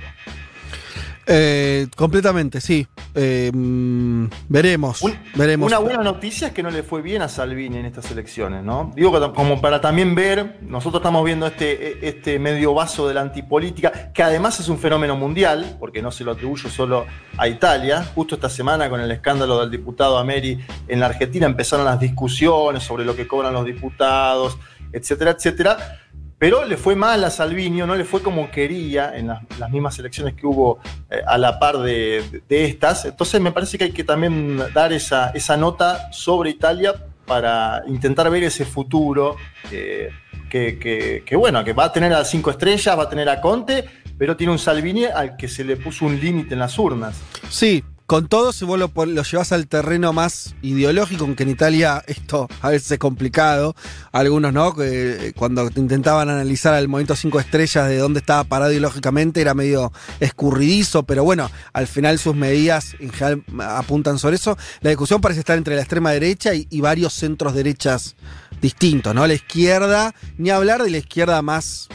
Eh, 1.27 1.89
completamente, 1.97 2.61
sí. 2.61 2.87
Eh, 3.15 3.51
mm, 3.53 4.27
veremos. 4.49 5.03
Un- 5.03 5.19
veremos. 5.35 5.67
Una 5.67 5.79
buena 5.79 6.03
noticia 6.03 6.49
es 6.49 6.55
que 6.55 6.63
no 6.63 6.71
le 6.71 6.83
fue 6.83 7.03
bien 7.03 7.23
a 7.23 7.29
Salvini 7.29 7.79
en 7.79 7.87
estas 7.87 8.11
elecciones, 8.11 8.63
¿no? 8.63 8.93
Digo 8.95 9.13
que 9.13 9.35
como 9.35 9.61
para 9.61 9.81
también 9.81 10.15
ver, 10.15 10.59
nosotros 10.63 11.01
estamos 11.01 11.25
viendo 11.25 11.47
este, 11.47 12.07
este 12.09 12.39
medio 12.39 12.75
vaso 12.75 13.09
de 13.09 13.15
la 13.15 13.23
antipolítica, 13.23 14.13
que 14.13 14.23
además 14.23 14.61
es 14.61 14.69
un 14.69 14.79
fenómeno 14.79 15.17
mundial, 15.17 15.77
porque 15.81 16.01
no 16.03 16.11
se 16.11 16.25
lo 16.25 16.33
atribuyo 16.33 16.71
solo 16.71 17.07
a 17.37 17.49
Italia. 17.49 18.05
Justo 18.15 18.37
esta 18.37 18.49
semana 18.49 18.89
con 18.89 19.01
el 19.01 19.11
escándalo 19.11 19.61
del 19.61 19.71
diputado 19.71 20.19
Ameri 20.19 20.59
en 20.89 21.01
la 21.01 21.07
Argentina 21.07 21.47
empezaron 21.47 21.85
las 21.85 21.99
discusiones 21.99 22.83
sobre 22.83 23.05
lo 23.05 23.17
que 23.17 23.27
cobran 23.27 23.53
los 23.53 23.65
diputados, 23.65 24.59
etcétera, 24.93 25.33
etcétera. 25.33 26.01
Pero 26.39 26.67
le 26.67 26.77
fue 26.77 26.95
mal 26.95 27.25
a 27.25 27.31
Salvini, 27.31 27.79
no 27.79 27.95
le 27.95 28.05
fue 28.05 28.23
como 28.23 28.51
quería 28.51 29.17
en 29.17 29.29
las, 29.29 29.71
mismas 29.71 29.99
elecciones 29.99 30.35
que 30.35 30.47
hubo 30.47 30.79
eh, 31.11 31.23
a 31.27 31.39
la 31.39 31.59
par 31.59 31.79
de, 31.79 32.43
estas. 32.51 33.07
Entonces 33.07 33.41
me 33.41 33.53
parece 33.53 33.79
que 33.79 33.85
hay 33.85 33.93
que 33.93 34.05
también 34.05 34.59
dar 34.75 34.93
esa, 34.93 35.31
esa 35.31 35.57
nota 35.57 36.13
sobre 36.13 36.51
Italia 36.51 36.95
para 37.25 37.83
intentar 37.87 38.31
ver 38.31 38.45
ese 38.45 38.67
futuro 38.67 39.37
eh, 39.73 40.11
que, 40.51 40.79
que- 40.79 41.23
que, 41.25 41.37
bueno, 41.37 41.65
que 41.65 41.73
va 41.73 41.87
a 41.87 41.93
tener 41.93 42.13
a 42.13 42.25
cinco 42.25 42.51
estrellas, 42.51 42.99
va 42.99 43.05
a 43.05 43.09
tener 43.09 43.29
a 43.31 43.41
Conte, 43.41 43.85
pero 44.19 44.37
tiene 44.37 44.53
un 44.53 44.59
Salvini 44.59 45.07
al 45.07 45.37
que 45.37 45.49
se 45.49 45.65
le 45.65 45.77
puso 45.77 46.05
un 46.05 46.21
límite 46.21 46.53
en 46.55 46.61
las 46.61 46.79
urnas. 46.79 47.19
Sí, 47.49 47.83
con 48.07 48.29
todo, 48.29 48.53
si 48.53 48.65
vos 48.65 48.79
lo, 48.79 48.89
llevas 49.23 49.53
al 49.53 49.67
terreno 49.67 50.13
más 50.13 50.55
ideológico, 50.63 51.25
aunque 51.25 51.43
en 51.43 51.51
Italia 51.51 52.03
esto 52.07 52.49
a 52.61 52.71
veces 52.71 52.93
es 52.93 52.99
complicado, 52.99 53.75
algunos 54.13 54.53
no, 54.53 54.75
que 54.75 55.29
eh, 55.29 55.33
cuando 55.37 55.69
intentaban 55.75 56.29
analizar 56.31 56.75
al 56.75 56.87
movimiento 56.87 57.17
cinco 57.17 57.41
estrellas 57.41 57.89
de 57.89 57.99
dónde 57.99 58.21
estaba 58.21 58.45
parado 58.45 58.71
ideológicamente 58.71 59.41
era 59.41 59.55
medio 59.55 59.93
escurridizo, 60.21 61.03
pero 61.03 61.25
bueno, 61.25 61.51
al 61.73 61.89
final 61.89 62.19
sus 62.19 62.37
medidas 62.37 62.95
en 63.01 63.11
general 63.11 63.43
apuntan 63.61 64.19
sobre 64.19 64.37
eso. 64.37 64.57
La 64.81 64.91
discusión 64.91 65.21
parece 65.21 65.41
estar 65.41 65.59
entre 65.59 65.75
la 65.75 65.83
extrema 65.83 66.13
derecha 66.13 66.55
y, 66.55 66.69
y 66.71 66.81
varios 66.81 67.13
centros 67.13 67.55
derechas 67.55 68.15
distintos, 68.61 69.15
¿no? 69.15 69.27
La 69.27 69.35
izquierda, 69.35 70.15
ni 70.39 70.51
hablar 70.51 70.83
de 70.83 70.91
la 70.91 70.99
izquierda 70.99 71.43
más... 71.43 71.89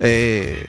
eh, 0.00 0.66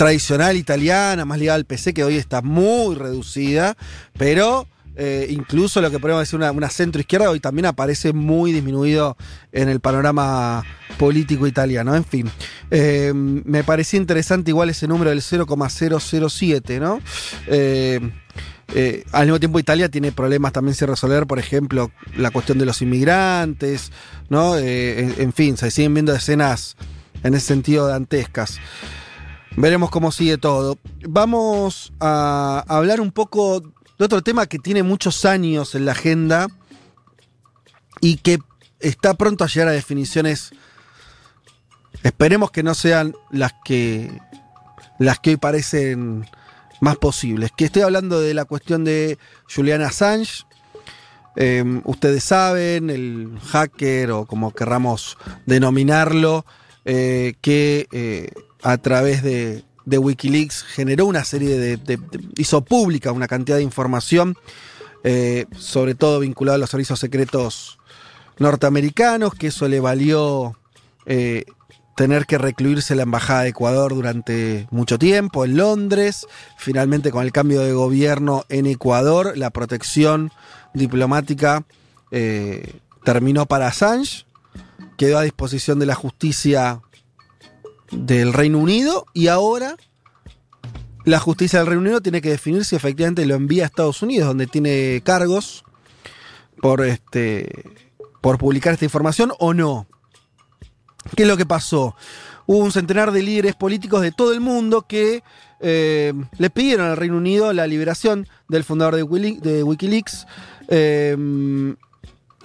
tradicional 0.00 0.56
italiana, 0.56 1.26
más 1.26 1.38
ligada 1.38 1.56
al 1.56 1.66
PC, 1.66 1.92
que 1.92 2.04
hoy 2.04 2.16
está 2.16 2.40
muy 2.40 2.94
reducida, 2.94 3.76
pero 4.16 4.66
eh, 4.96 5.26
incluso 5.28 5.82
lo 5.82 5.90
que 5.90 5.98
podemos 5.98 6.22
decir 6.22 6.38
una, 6.38 6.50
una 6.52 6.70
centro 6.70 7.02
izquierda 7.02 7.28
hoy 7.28 7.38
también 7.38 7.66
aparece 7.66 8.14
muy 8.14 8.50
disminuido 8.50 9.18
en 9.52 9.68
el 9.68 9.80
panorama 9.80 10.64
político 10.98 11.46
italiano. 11.46 11.94
En 11.94 12.06
fin, 12.06 12.30
eh, 12.70 13.12
me 13.14 13.62
parecía 13.62 14.00
interesante 14.00 14.52
igual 14.52 14.70
ese 14.70 14.88
número 14.88 15.10
del 15.10 15.20
0,007, 15.20 16.80
¿no? 16.80 17.02
Eh, 17.46 18.00
al 19.12 19.26
mismo 19.26 19.38
tiempo 19.38 19.58
Italia 19.58 19.90
tiene 19.90 20.12
problemas 20.12 20.54
también 20.54 20.74
sin 20.74 20.88
resolver, 20.88 21.26
por 21.26 21.38
ejemplo, 21.38 21.90
la 22.16 22.30
cuestión 22.30 22.56
de 22.56 22.64
los 22.64 22.80
inmigrantes, 22.80 23.92
¿no? 24.30 24.56
En 24.56 25.34
fin, 25.34 25.58
se 25.58 25.70
siguen 25.70 25.92
viendo 25.92 26.14
escenas 26.14 26.78
en 27.22 27.34
ese 27.34 27.48
sentido 27.48 27.86
dantescas. 27.86 28.58
Veremos 29.56 29.90
cómo 29.90 30.12
sigue 30.12 30.38
todo. 30.38 30.78
Vamos 31.08 31.92
a 32.00 32.64
hablar 32.68 33.00
un 33.00 33.12
poco 33.12 33.60
de 33.60 34.04
otro 34.04 34.22
tema 34.22 34.46
que 34.46 34.58
tiene 34.58 34.82
muchos 34.82 35.24
años 35.24 35.74
en 35.74 35.84
la 35.84 35.92
agenda 35.92 36.48
y 38.00 38.16
que 38.16 38.38
está 38.78 39.14
pronto 39.14 39.44
a 39.44 39.48
llegar 39.48 39.68
a 39.68 39.72
definiciones. 39.72 40.52
Esperemos 42.02 42.50
que 42.50 42.62
no 42.62 42.74
sean 42.74 43.14
las 43.30 43.52
que 43.64 44.10
las 44.98 45.18
que 45.18 45.30
hoy 45.30 45.36
parecen 45.36 46.26
más 46.80 46.96
posibles. 46.96 47.50
Que 47.56 47.64
estoy 47.64 47.82
hablando 47.82 48.20
de 48.20 48.34
la 48.34 48.44
cuestión 48.44 48.84
de 48.84 49.18
Julian 49.54 49.82
Assange. 49.82 50.44
Eh, 51.36 51.64
ustedes 51.84 52.24
saben, 52.24 52.90
el 52.90 53.38
hacker 53.50 54.10
o 54.10 54.26
como 54.26 54.52
querramos 54.52 55.16
denominarlo, 55.46 56.44
eh, 56.84 57.34
que 57.40 57.86
eh, 57.92 58.30
a 58.62 58.78
través 58.78 59.22
de, 59.22 59.64
Wikileaks 59.86 60.62
generó 60.62 61.06
una 61.06 61.24
serie 61.24 61.58
de- 61.58 61.98
hizo 62.36 62.62
pública 62.62 63.10
una 63.12 63.26
cantidad 63.26 63.56
de 63.56 63.62
información, 63.64 64.36
eh, 65.02 65.46
sobre 65.56 65.94
todo 65.94 66.20
vinculada 66.20 66.56
a 66.56 66.58
los 66.58 66.70
servicios 66.70 67.00
secretos 67.00 67.78
norteamericanos, 68.38 69.34
que 69.34 69.48
eso 69.48 69.68
le 69.68 69.80
valió 69.80 70.56
eh, 71.06 71.44
tener 71.96 72.24
que 72.26 72.38
recluirse 72.38 72.94
la 72.94 73.02
embajada 73.02 73.42
de 73.42 73.48
Ecuador 73.50 73.94
durante 73.94 74.66
mucho 74.70 74.98
tiempo 74.98 75.44
en 75.44 75.56
Londres. 75.56 76.26
Finalmente, 76.56 77.10
con 77.10 77.24
el 77.24 77.32
cambio 77.32 77.60
de 77.60 77.72
gobierno 77.72 78.44
en 78.48 78.66
Ecuador, 78.66 79.36
la 79.36 79.50
protección 79.50 80.30
diplomática 80.72 81.64
eh, 82.10 82.74
terminó 83.04 83.46
para 83.46 83.66
Assange, 83.66 84.24
quedó 84.96 85.18
a 85.18 85.22
disposición 85.22 85.78
de 85.78 85.86
la 85.86 85.94
justicia 85.94 86.80
del 87.90 88.32
Reino 88.32 88.58
Unido 88.58 89.06
y 89.12 89.28
ahora 89.28 89.76
la 91.04 91.18
justicia 91.18 91.58
del 91.58 91.68
Reino 91.68 91.82
Unido 91.82 92.00
tiene 92.00 92.20
que 92.20 92.30
definir 92.30 92.64
si 92.64 92.76
efectivamente 92.76 93.26
lo 93.26 93.34
envía 93.34 93.64
a 93.64 93.66
Estados 93.66 94.02
Unidos, 94.02 94.28
donde 94.28 94.46
tiene 94.46 95.00
cargos 95.04 95.64
por 96.60 96.84
este 96.84 97.48
por 98.20 98.38
publicar 98.38 98.74
esta 98.74 98.84
información 98.84 99.32
o 99.38 99.54
no. 99.54 99.86
¿Qué 101.16 101.22
es 101.22 101.28
lo 101.28 101.38
que 101.38 101.46
pasó? 101.46 101.96
Hubo 102.46 102.58
un 102.58 102.72
centenar 102.72 103.12
de 103.12 103.22
líderes 103.22 103.54
políticos 103.54 104.02
de 104.02 104.12
todo 104.12 104.34
el 104.34 104.40
mundo 104.40 104.82
que 104.82 105.22
eh, 105.60 106.12
le 106.36 106.50
pidieron 106.50 106.86
al 106.86 106.96
Reino 106.98 107.16
Unido 107.16 107.52
la 107.52 107.66
liberación 107.66 108.28
del 108.48 108.64
fundador 108.64 108.96
de, 108.96 109.62
Wikileaks. 109.62 110.26
Eh, 110.68 111.16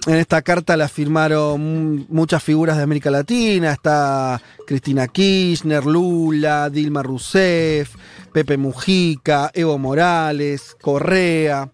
en 0.06 0.14
esta 0.14 0.42
carta 0.42 0.76
la 0.76 0.88
firmaron 0.88 2.06
muchas 2.08 2.42
figuras 2.42 2.76
de 2.76 2.84
América 2.84 3.10
Latina. 3.10 3.72
Está 3.72 4.40
Cristina 4.66 5.08
Kirchner, 5.08 5.84
Lula, 5.84 6.70
Dilma 6.70 7.02
Rousseff, 7.02 7.94
Pepe 8.32 8.56
Mujica, 8.56 9.50
Evo 9.52 9.78
Morales, 9.78 10.76
Correa, 10.80 11.70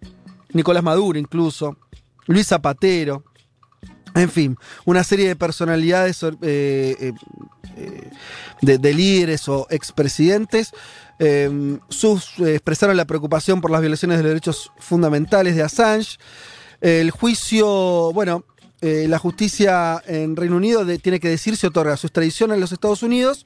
Nicolás 0.53 0.83
Maduro 0.83 1.19
incluso, 1.19 1.77
Luis 2.25 2.47
Zapatero. 2.47 3.23
En 4.15 4.29
fin, 4.29 4.57
una 4.85 5.03
serie 5.03 5.27
de 5.27 5.35
personalidades 5.35 6.21
eh, 6.23 6.35
eh, 6.41 7.13
eh, 7.77 8.09
de, 8.61 8.77
de 8.77 8.93
líderes 8.93 9.47
o 9.49 9.67
expresidentes 9.69 10.71
expresaron 11.19 12.97
la 12.97 13.05
preocupación 13.05 13.61
por 13.61 13.71
las 13.71 13.81
violaciones 13.81 14.17
de 14.17 14.23
los 14.23 14.31
derechos 14.31 14.71
fundamentales 14.77 15.55
de 15.55 15.63
Assange. 15.63 16.17
El 16.83 17.11
juicio, 17.11 18.11
bueno, 18.11 18.43
eh, 18.81 19.07
la 19.07 19.17
justicia 19.17 20.03
en 20.05 20.35
Reino 20.35 20.57
Unido 20.57 20.85
tiene 20.99 21.21
que 21.21 21.29
decir 21.29 21.55
si 21.55 21.65
otorga 21.65 21.95
su 21.95 22.07
extradición 22.07 22.51
a 22.51 22.57
los 22.57 22.73
Estados 22.73 23.03
Unidos 23.03 23.45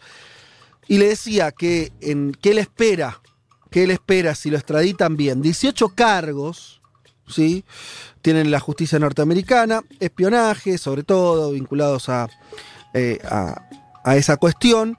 y 0.87 0.97
le 0.97 1.09
decía 1.09 1.51
que, 1.51 1.91
en, 2.01 2.31
que 2.33 2.49
él 2.49 2.57
espera, 2.57 3.21
que 3.69 3.83
él 3.83 3.91
espera 3.91 4.33
si 4.33 4.49
lo 4.49 4.57
extraditan 4.57 5.15
bien, 5.15 5.43
18 5.43 5.89
cargos 5.89 6.81
¿sí? 7.27 7.63
Tienen 8.23 8.49
la 8.49 8.59
justicia 8.59 8.97
norteamericana, 8.97 9.83
espionaje, 9.99 10.79
sobre 10.79 11.03
todo, 11.03 11.51
vinculados 11.51 12.09
eh, 12.93 13.19
a, 13.23 13.61
a 14.03 14.15
esa 14.17 14.37
cuestión. 14.37 14.97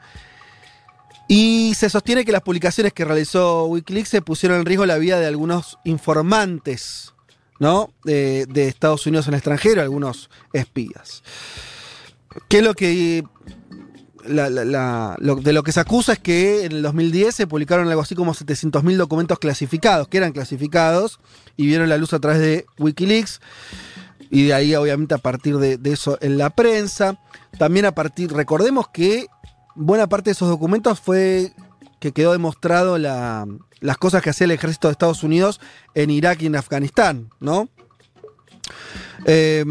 Y 1.27 1.75
se 1.75 1.91
sostiene 1.91 2.25
que 2.25 2.33
las 2.33 2.43
publicaciones 2.43 2.93
que 2.93 3.05
realizó 3.05 3.65
Wikileaks 3.67 4.09
se 4.09 4.23
pusieron 4.23 4.61
en 4.61 4.67
riesgo 4.67 4.87
la 4.87 4.99
vida 4.99 5.19
de 5.19 5.27
algunos 5.27 5.79
informantes, 5.83 7.13
¿no? 7.59 7.91
De, 8.05 8.47
Estados 8.69 9.07
Unidos 9.07 9.27
en 9.29 9.35
el 9.35 9.39
extranjero, 9.39 9.83
algunos 9.83 10.31
espías. 10.53 11.23
¿Qué 12.49 12.59
es 12.59 12.65
lo 12.65 12.75
que 12.75 13.25
la- 14.27 14.51
lo- 15.21 15.37
de 15.37 15.53
lo 15.53 15.63
que 15.63 15.73
se 15.73 15.81
acusa 15.81 16.13
es 16.13 16.19
que 16.19 16.65
en 16.67 16.73
el 16.73 16.83
2010 16.83 17.35
se 17.35 17.47
publicaron 17.47 17.89
algo 17.89 18.03
así 18.03 18.15
como 18.15 18.35
700.000 18.35 18.97
documentos 18.99 19.39
clasificados, 19.39 20.07
que 20.09 20.19
eran 20.19 20.33
clasificados, 20.33 21.19
y 21.57 21.67
vieron 21.67 21.89
la 21.89 21.97
luz 21.97 22.13
a 22.13 22.19
través 22.21 22.41
de 22.41 22.67
Wikileaks. 22.79 23.41
Y 24.31 24.49
de 24.49 24.55
ahí, 24.55 24.75
obviamente, 24.75 25.15
a 25.15 25.19
partir 25.19 25.57
de, 25.57 25.79
de 25.79 25.93
eso 25.93 26.19
en 26.21 26.37
la 26.37 26.51
prensa. 26.51 27.19
También 27.59 27.87
a 27.87 27.93
partir, 27.93 28.31
recordemos 28.31 28.89
que 28.89 29.27
buena 29.75 30.07
parte 30.07 30.29
de 30.29 30.33
esos 30.33 30.51
documentos 30.51 31.01
fue 31.01 31.53
que 32.01 32.13
quedó 32.13 32.33
demostrado 32.33 32.99
la- 32.99 33.47
las 33.81 33.97
cosas 33.99 34.23
que 34.23 34.31
hacía 34.31 34.47
el 34.47 34.51
ejército 34.53 34.89
de 34.89 34.93
Estados 34.93 35.23
Unidos 35.23 35.61
en 35.95 36.11
Irak 36.11 36.43
y 36.43 36.47
en 36.47 36.57
Afganistán, 36.57 37.31
¿no? 37.41 37.69
Eh, 39.25 39.65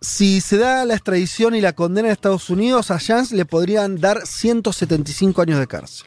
si 0.00 0.40
se 0.40 0.58
da 0.58 0.84
la 0.84 0.94
extradición 0.94 1.54
y 1.54 1.60
la 1.60 1.72
condena 1.72 2.08
de 2.08 2.12
Estados 2.14 2.50
Unidos, 2.50 2.90
a 2.90 2.98
Jans 3.00 3.32
le 3.32 3.44
podrían 3.44 3.96
dar 4.00 4.26
175 4.26 5.42
años 5.42 5.58
de 5.58 5.66
cárcel. 5.66 6.06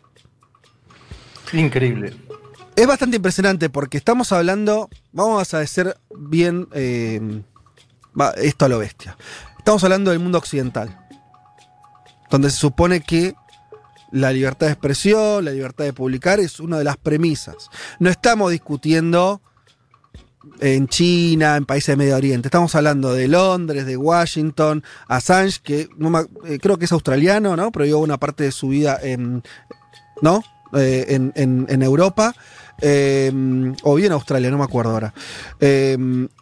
Increíble. 1.54 2.16
Es 2.76 2.88
bastante 2.88 3.18
impresionante 3.18 3.70
porque 3.70 3.98
estamos 3.98 4.32
hablando, 4.32 4.90
vamos 5.12 5.54
a 5.54 5.60
decir 5.60 5.96
bien 6.16 6.68
eh, 6.72 7.42
va, 8.20 8.30
esto 8.32 8.66
a 8.66 8.70
lo 8.70 8.80
bestia. 8.80 9.18
Estamos 9.58 9.84
hablando 9.84 10.12
del 10.12 10.20
mundo 10.20 10.38
occidental, 10.38 10.98
donde 12.30 12.50
se 12.52 12.58
supone 12.58 13.02
que 13.02 13.34
la 14.12 14.32
libertad 14.32 14.68
de 14.68 14.74
expresión, 14.74 15.46
la 15.46 15.52
libertad 15.52 15.86
de 15.86 15.94
publicar 15.94 16.40
es 16.40 16.60
una 16.60 16.78
de 16.78 16.84
las 16.84 16.98
premisas. 16.98 17.70
No 18.00 18.10
estamos 18.10 18.52
discutiendo 18.52 19.42
en 20.60 20.88
China, 20.88 21.56
en 21.56 21.66
países 21.66 21.94
de 21.94 21.98
Medio 21.98 22.16
Oriente. 22.16 22.48
Estamos 22.48 22.74
hablando 22.76 23.14
de 23.14 23.28
Londres, 23.28 23.86
de 23.86 23.98
Washington, 23.98 24.84
Assange, 25.08 25.60
que 25.62 25.90
eh, 26.46 26.60
creo 26.60 26.78
que 26.78 26.86
es 26.86 26.92
australiano, 26.92 27.56
¿no? 27.56 27.72
Pero 27.72 27.84
vivió 27.84 28.00
una 28.00 28.18
parte 28.18 28.46
de 28.46 28.52
su 28.52 28.70
vida 28.70 29.00
en, 29.02 29.44
¿no? 30.22 30.44
Eh, 30.74 31.32
en, 31.36 31.82
Europa. 31.82 32.34
eh, 32.82 33.32
o 33.84 33.96
bien 33.96 34.12
Australia, 34.12 34.52
no 34.52 34.58
me 34.58 34.64
acuerdo 34.64 34.92
ahora. 34.92 35.14
Eh, 35.60 35.98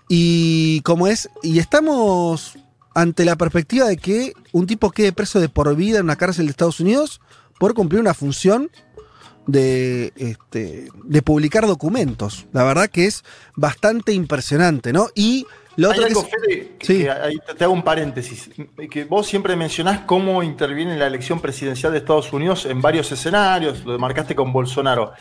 y 0.08 0.82
como 0.82 1.08
es, 1.08 1.30
y 1.42 1.60
estamos 1.60 2.58
ante 2.94 3.26
la 3.26 3.36
perspectiva 3.36 3.88
de 3.88 3.98
que 3.98 4.34
un 4.52 4.68
tipo 4.68 4.92
quede 4.92 5.12
preso 5.12 5.40
de 5.40 5.50
por 5.50 5.74
vida 5.76 6.00
en 6.00 6.06
una 6.06 6.16
cárcel 6.16 6.46
de 6.46 6.52
Estados 6.52 6.80
Unidos 6.80 7.22
por 7.60 7.74
cumplir 7.74 8.02
una 8.02 8.14
función 8.14 8.70
de, 9.46 10.12
este, 10.18 10.90
de 11.04 11.22
publicar 11.22 11.66
documentos. 11.68 12.48
La 12.52 12.64
verdad 12.64 12.90
que 12.90 13.06
es 13.06 13.24
bastante 13.56 14.12
impresionante, 14.14 14.92
¿no? 14.92 15.08
Y 15.16 15.46
lo 15.78 15.92
Hay 15.92 16.00
otro 16.00 16.02
que 16.02 16.08
algo, 16.10 16.22
es- 16.22 16.30
Fede, 16.30 16.76
que, 16.80 16.86
Sí. 16.86 16.98
que 17.04 17.12
ahí 17.12 17.38
te 17.46 17.54
te 17.54 17.64
hago 17.64 17.74
un 17.74 17.84
paréntesis, 17.84 18.50
que 18.92 19.06
vos 19.06 19.26
siempre 19.28 19.56
mencionás 19.56 20.02
cómo 20.02 20.44
interviene 20.44 20.98
la 20.98 21.08
elección 21.08 21.40
presidencial 21.40 21.92
de 21.94 22.00
Estados 22.00 22.34
Unidos 22.34 22.66
en 22.66 22.82
varios 22.82 23.12
escenarios, 23.12 23.86
lo 23.86 23.98
marcaste 24.00 24.36
con 24.36 24.52
Bolsonaro. 24.52 25.14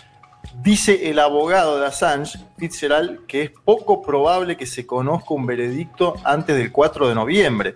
Dice 0.63 1.11
el 1.11 1.19
abogado 1.19 1.79
de 1.79 1.87
Assange, 1.87 2.39
Fitzgerald, 2.59 3.27
que 3.27 3.43
es 3.43 3.51
poco 3.51 4.01
probable 4.03 4.57
que 4.57 4.67
se 4.67 4.87
conozca 4.87 5.35
un 5.35 5.45
veredicto 5.47 6.15
antes 6.25 6.57
del 6.57 6.73
4 6.73 7.09
de 7.09 7.15
noviembre. 7.15 7.75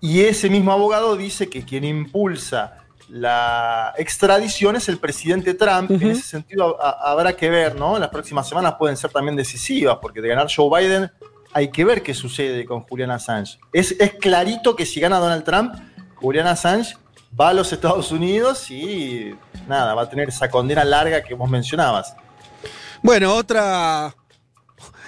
Y 0.00 0.20
ese 0.22 0.48
mismo 0.50 0.72
abogado 0.72 1.16
dice 1.16 1.48
que 1.48 1.64
quien 1.64 1.84
impulsa 1.84 2.84
la 3.08 3.94
extradición 3.96 4.76
es 4.76 4.88
el 4.88 4.98
presidente 4.98 5.54
Trump. 5.54 5.90
Ujú. 5.90 6.02
En 6.04 6.10
ese 6.10 6.22
sentido 6.22 6.80
a- 6.82 6.90
a- 6.90 7.10
habrá 7.12 7.34
que 7.36 7.48
ver, 7.50 7.74
¿no? 7.74 7.98
Las 7.98 8.10
próximas 8.10 8.48
semanas 8.48 8.74
pueden 8.78 8.96
ser 8.96 9.10
también 9.10 9.36
decisivas, 9.36 9.98
porque 10.00 10.20
de 10.20 10.28
ganar 10.28 10.48
Joe 10.54 10.68
Biden 10.80 11.10
hay 11.52 11.70
que 11.70 11.84
ver 11.84 12.02
qué 12.02 12.12
sucede 12.14 12.64
con 12.66 12.82
Julian 12.82 13.10
Assange. 13.10 13.58
Es, 13.72 13.92
es 13.98 14.14
clarito 14.14 14.76
que 14.76 14.84
si 14.84 15.00
gana 15.00 15.18
Donald 15.18 15.44
Trump, 15.44 15.74
Julian 16.16 16.46
Assange 16.46 16.96
va 17.38 17.50
a 17.50 17.54
los 17.54 17.72
Estados 17.72 18.12
Unidos 18.12 18.70
y 18.70 19.34
nada, 19.66 19.94
va 19.94 20.02
a 20.02 20.08
tener 20.10 20.28
esa 20.28 20.50
condena 20.50 20.84
larga 20.84 21.22
que 21.22 21.34
vos 21.34 21.48
mencionabas. 21.48 22.14
Bueno, 23.02 23.34
otra. 23.34 24.14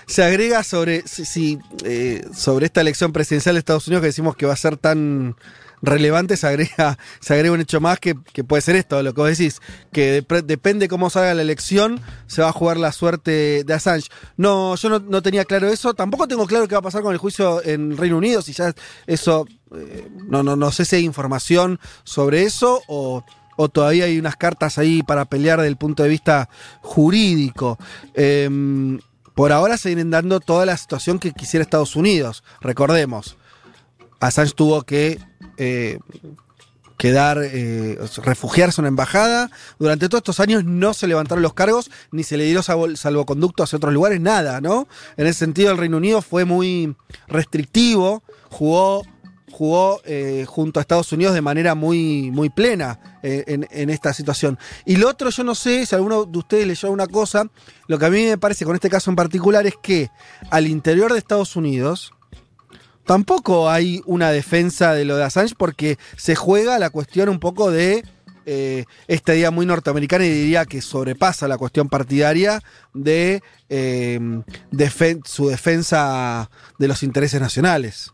Se 0.06 0.24
agrega 0.24 0.64
sobre, 0.64 1.06
si- 1.06 1.24
si, 1.24 1.58
eh, 1.84 2.24
sobre 2.34 2.66
esta 2.66 2.80
elección 2.80 3.12
presidencial 3.12 3.54
de 3.54 3.60
Estados 3.60 3.86
Unidos 3.86 4.00
que 4.02 4.06
decimos 4.08 4.34
que 4.36 4.44
va 4.46 4.54
a 4.54 4.56
ser 4.56 4.76
tan 4.76 5.36
relevante, 5.82 6.36
se 6.36 6.46
agrega, 6.46 6.98
se 7.20 7.34
agrega 7.34 7.54
un 7.54 7.60
hecho 7.60 7.80
más 7.80 7.98
que, 7.98 8.14
que 8.32 8.44
puede 8.44 8.62
ser 8.62 8.76
esto, 8.76 9.02
lo 9.02 9.14
que 9.14 9.20
vos 9.20 9.30
decís, 9.30 9.60
que 9.92 10.26
dep- 10.26 10.42
depende 10.44 10.88
cómo 10.88 11.10
salga 11.10 11.34
la 11.34 11.42
elección, 11.42 12.00
se 12.26 12.42
va 12.42 12.48
a 12.48 12.52
jugar 12.52 12.76
la 12.76 12.92
suerte 12.92 13.64
de 13.64 13.74
Assange. 13.74 14.08
No, 14.36 14.76
yo 14.76 14.88
no, 14.88 14.98
no 14.98 15.22
tenía 15.22 15.44
claro 15.44 15.68
eso, 15.68 15.94
tampoco 15.94 16.28
tengo 16.28 16.46
claro 16.46 16.68
qué 16.68 16.74
va 16.74 16.80
a 16.80 16.82
pasar 16.82 17.02
con 17.02 17.12
el 17.12 17.18
juicio 17.18 17.62
en 17.64 17.96
Reino 17.96 18.18
Unido, 18.18 18.42
si 18.42 18.52
ya 18.52 18.74
eso, 19.06 19.46
eh, 19.74 20.08
no, 20.28 20.42
no, 20.42 20.56
no 20.56 20.70
sé 20.70 20.84
si 20.84 20.96
hay 20.96 21.04
información 21.04 21.78
sobre 22.04 22.42
eso 22.42 22.82
o, 22.86 23.24
o 23.56 23.68
todavía 23.68 24.04
hay 24.04 24.18
unas 24.18 24.36
cartas 24.36 24.78
ahí 24.78 25.02
para 25.02 25.24
pelear 25.24 25.58
desde 25.58 25.68
el 25.68 25.76
punto 25.76 26.02
de 26.02 26.08
vista 26.08 26.48
jurídico. 26.82 27.78
Em, 28.14 28.98
por 29.34 29.52
ahora 29.52 29.76
se 29.78 29.88
vienen 29.88 30.10
dando 30.10 30.40
toda 30.40 30.66
la 30.66 30.76
situación 30.76 31.18
que 31.18 31.32
quisiera 31.32 31.62
Estados 31.62 31.96
Unidos. 31.96 32.42
Recordemos, 32.60 33.36
Assange 34.18 34.52
tuvo 34.54 34.82
que 34.82 35.18
eh, 35.60 35.98
quedar, 36.96 37.38
eh, 37.42 37.98
refugiarse 38.24 38.80
en 38.80 38.82
una 38.82 38.88
embajada. 38.88 39.50
Durante 39.78 40.08
todos 40.08 40.20
estos 40.20 40.40
años 40.40 40.64
no 40.64 40.92
se 40.92 41.06
levantaron 41.06 41.42
los 41.42 41.54
cargos, 41.54 41.90
ni 42.12 42.24
se 42.24 42.36
le 42.36 42.44
dio 42.44 42.60
salvo- 42.62 42.94
salvoconducto 42.96 43.62
hacia 43.62 43.76
otros 43.76 43.94
lugares, 43.94 44.20
nada, 44.20 44.60
¿no? 44.60 44.86
En 45.16 45.26
ese 45.26 45.38
sentido, 45.40 45.70
el 45.72 45.78
Reino 45.78 45.96
Unido 45.96 46.20
fue 46.20 46.44
muy 46.44 46.94
restrictivo, 47.28 48.22
jugó 48.50 49.02
jugó 49.52 50.00
eh, 50.04 50.44
junto 50.46 50.78
a 50.78 50.82
Estados 50.82 51.10
Unidos 51.12 51.34
de 51.34 51.40
manera 51.42 51.74
muy, 51.74 52.30
muy 52.30 52.50
plena 52.50 53.18
en, 53.22 53.66
en 53.72 53.90
esta 53.90 54.14
situación. 54.14 54.56
Y 54.86 54.94
lo 54.96 55.08
otro, 55.08 55.28
yo 55.30 55.42
no 55.42 55.56
sé 55.56 55.84
si 55.86 55.94
alguno 55.96 56.24
de 56.24 56.38
ustedes 56.38 56.66
leyó 56.68 56.90
una 56.92 57.08
cosa, 57.08 57.44
lo 57.88 57.98
que 57.98 58.06
a 58.06 58.10
mí 58.10 58.26
me 58.26 58.38
parece 58.38 58.64
con 58.64 58.76
este 58.76 58.88
caso 58.88 59.10
en 59.10 59.16
particular 59.16 59.66
es 59.66 59.74
que 59.82 60.08
al 60.50 60.68
interior 60.68 61.12
de 61.12 61.18
Estados 61.18 61.56
Unidos 61.56 62.12
tampoco 63.10 63.68
hay 63.68 64.02
una 64.06 64.30
defensa 64.30 64.92
de 64.94 65.04
lo 65.04 65.16
de 65.16 65.24
Assange 65.24 65.56
porque 65.58 65.98
se 66.16 66.36
juega 66.36 66.78
la 66.78 66.90
cuestión 66.90 67.28
un 67.28 67.40
poco 67.40 67.72
de 67.72 68.04
eh, 68.46 68.84
esta 69.08 69.50
muy 69.50 69.66
norteamericana 69.66 70.24
y 70.24 70.30
diría 70.30 70.64
que 70.64 70.80
sobrepasa 70.80 71.48
la 71.48 71.58
cuestión 71.58 71.88
partidaria 71.88 72.60
de 72.94 73.42
defen- 73.68 75.26
su 75.26 75.48
defensa 75.48 76.48
de 76.78 76.86
los 76.86 77.02
intereses 77.02 77.40
nacionales. 77.40 78.12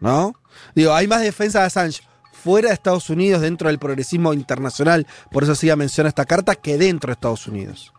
¿No? 0.00 0.34
Digo, 0.74 0.92
hay 0.92 1.06
más 1.06 1.20
defensa 1.20 1.60
de 1.60 1.66
Assange 1.66 2.02
fuera 2.32 2.70
de 2.70 2.74
Estados 2.74 3.10
Unidos, 3.10 3.42
dentro 3.42 3.68
del 3.68 3.78
progresismo 3.78 4.34
internacional, 4.34 5.06
por 5.30 5.44
eso 5.44 5.54
sí 5.54 5.70
menciona 5.76 6.08
esta 6.08 6.24
carta, 6.24 6.56
que 6.56 6.78
dentro 6.78 7.10
de 7.10 7.12
Estados 7.12 7.46
Unidos. 7.46 7.92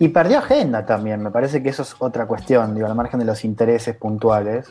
Y 0.00 0.08
perdió 0.08 0.38
agenda 0.38 0.84
también, 0.84 1.22
me 1.22 1.30
parece 1.30 1.62
que 1.62 1.68
eso 1.68 1.82
es 1.82 1.94
otra 2.00 2.26
cuestión, 2.26 2.74
digo, 2.74 2.88
al 2.88 2.96
margen 2.96 3.20
de 3.20 3.26
los 3.26 3.44
intereses 3.44 3.96
puntuales. 3.96 4.66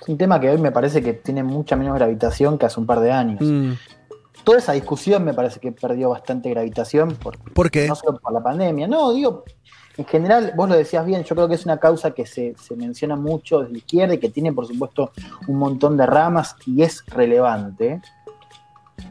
Es 0.00 0.08
un 0.08 0.16
tema 0.18 0.40
que 0.40 0.50
hoy 0.50 0.58
me 0.58 0.72
parece 0.72 1.02
que 1.02 1.12
tiene 1.14 1.42
mucha 1.42 1.76
menos 1.76 1.94
gravitación 1.94 2.58
que 2.58 2.66
hace 2.66 2.80
un 2.80 2.86
par 2.86 3.00
de 3.00 3.12
años. 3.12 3.40
Mm, 3.40 3.72
Toda 4.44 4.58
esa 4.58 4.72
discusión 4.72 5.22
me 5.24 5.34
parece 5.34 5.60
que 5.60 5.70
perdió 5.70 6.08
bastante 6.10 6.48
gravitación 6.48 7.14
por, 7.16 7.38
¿Por 7.52 7.70
qué? 7.70 7.86
no 7.86 7.94
solo 7.94 8.18
por 8.18 8.32
la 8.32 8.42
pandemia, 8.42 8.88
no, 8.88 9.12
digo, 9.12 9.44
en 9.98 10.06
general, 10.06 10.54
vos 10.56 10.66
lo 10.66 10.76
decías 10.76 11.04
bien, 11.04 11.24
yo 11.24 11.34
creo 11.34 11.46
que 11.46 11.56
es 11.56 11.66
una 11.66 11.78
causa 11.78 12.12
que 12.12 12.24
se, 12.24 12.54
se 12.58 12.74
menciona 12.74 13.16
mucho 13.16 13.60
desde 13.60 13.72
la 13.72 13.78
izquierda 13.78 14.14
y 14.14 14.18
que 14.18 14.30
tiene, 14.30 14.50
por 14.52 14.66
supuesto, 14.66 15.12
un 15.46 15.58
montón 15.58 15.98
de 15.98 16.06
ramas 16.06 16.56
y 16.64 16.82
es 16.82 17.04
relevante. 17.06 18.00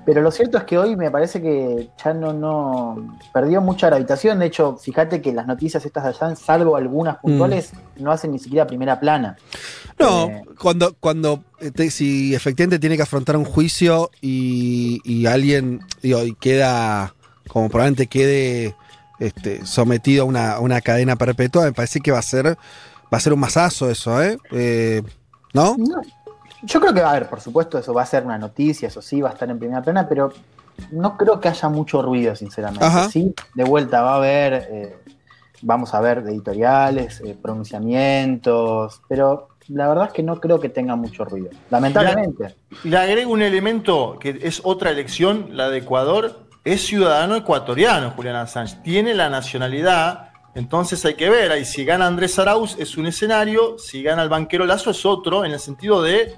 Pero 0.06 0.22
lo 0.22 0.32
cierto 0.32 0.58
es 0.58 0.64
que 0.64 0.78
hoy 0.78 0.96
me 0.96 1.12
parece 1.12 1.42
que 1.42 1.90
ya 2.04 2.14
no, 2.14 2.34
no 2.34 3.18
perdió 3.34 3.62
mucha 3.62 3.88
gravitación. 3.88 4.40
De 4.40 4.48
hecho, 4.48 4.78
fíjate 4.78 5.22
que 5.22 5.32
las 5.34 5.46
noticias 5.46 5.86
estas 5.86 6.04
de 6.04 6.10
allá, 6.10 6.36
salvo 6.36 6.76
algunas 6.76 7.18
puntuales, 7.18 7.72
no 7.98 8.12
hacen 8.12 8.32
ni 8.32 8.40
siquiera 8.40 8.66
primera 8.66 9.00
plana. 9.00 9.38
No, 10.00 10.26
Eh, 10.28 10.44
cuando, 10.60 10.96
cuando 11.00 11.44
te- 11.76 11.92
si 11.92 12.34
efectivamente 12.34 12.80
tiene 12.80 12.96
que 12.96 13.04
afrontar 13.04 13.36
un 13.38 13.46
juicio 13.46 14.10
y, 14.22 15.00
y 15.04 15.26
alguien 15.26 15.82
digo, 16.02 16.24
y 16.24 16.34
queda, 16.36 17.14
como 17.48 17.70
probablemente 17.70 18.08
quede 18.08 18.76
este, 19.20 19.66
sometido 19.66 20.24
a 20.24 20.26
una, 20.26 20.52
a 20.54 20.60
una 20.62 20.82
cadena 20.82 21.16
perpetua, 21.18 21.66
me 21.66 21.74
parece 21.74 22.00
que 22.00 22.12
va 22.12 22.20
a 22.20 22.24
ser, 22.24 22.48
va 22.48 23.18
a 23.18 23.20
ser 23.20 23.34
un 23.34 23.40
masazo 23.42 23.90
eso, 23.90 24.24
¿eh? 24.24 24.38
Eh, 24.52 25.04
¿No? 25.54 25.76
No, 25.78 26.00
yo 26.64 26.80
creo 26.80 26.94
que, 26.94 27.02
a 27.02 27.14
ver, 27.14 27.30
por 27.30 27.42
supuesto, 27.42 27.78
eso 27.78 27.94
va 27.94 28.04
a 28.04 28.06
ser 28.06 28.26
una 28.26 28.38
noticia, 28.38 28.88
eso 28.88 29.02
sí, 29.02 29.22
va 29.22 29.30
a 29.30 29.34
estar 29.34 29.50
en 29.50 29.60
primera 29.60 29.82
plana, 29.82 30.08
pero 30.08 30.32
no 30.92 31.18
creo 31.18 31.40
que 31.40 31.48
haya 31.50 31.70
mucho 31.70 32.02
ruido, 32.02 32.36
sinceramente. 32.36 32.86
Ajá. 32.86 33.10
Sí, 33.10 33.34
de 33.54 33.64
vuelta 33.64 34.02
va 34.02 34.14
a 34.14 34.16
haber, 34.16 34.54
eh, 34.72 34.98
vamos 35.62 35.94
a 35.94 36.02
ver 36.02 36.20
editoriales, 36.20 37.22
eh, 37.22 37.38
pronunciamientos, 37.42 39.02
pero 39.08 39.50
la 39.70 39.88
verdad 39.88 40.08
es 40.08 40.14
que 40.14 40.24
no 40.24 40.40
creo 40.40 40.60
que 40.60 40.70
tenga 40.70 40.96
mucho 40.96 41.26
ruido, 41.26 41.50
lamentablemente. 41.70 42.56
Le 42.84 42.98
agrego 42.98 43.32
un 43.32 43.42
elemento 43.42 44.18
que 44.20 44.40
es 44.42 44.62
otra 44.64 44.92
elección, 44.92 45.50
la 45.52 45.70
de 45.70 45.80
Ecuador, 45.80 46.40
es 46.64 46.86
ciudadano 46.86 47.36
ecuatoriano, 47.36 48.12
Julián 48.12 48.36
Assange, 48.36 48.78
tiene 48.84 49.14
la 49.14 49.30
nacionalidad, 49.30 50.29
entonces 50.56 51.04
hay 51.06 51.16
que 51.16 51.30
ver, 51.30 51.52
ahí 51.52 51.66
si 51.66 51.86
gana 51.86 52.08
Andrés 52.08 52.38
Arauz 52.40 52.76
es 52.80 52.98
un 52.98 53.06
escenario, 53.06 53.78
si 53.78 54.04
gana 54.04 54.24
el 54.24 54.30
banquero 54.30 54.66
Lazo 54.66 54.92
es 54.92 55.06
otro, 55.06 55.46
en 55.46 55.52
el 55.52 55.60
sentido 55.60 56.02
de 56.02 56.36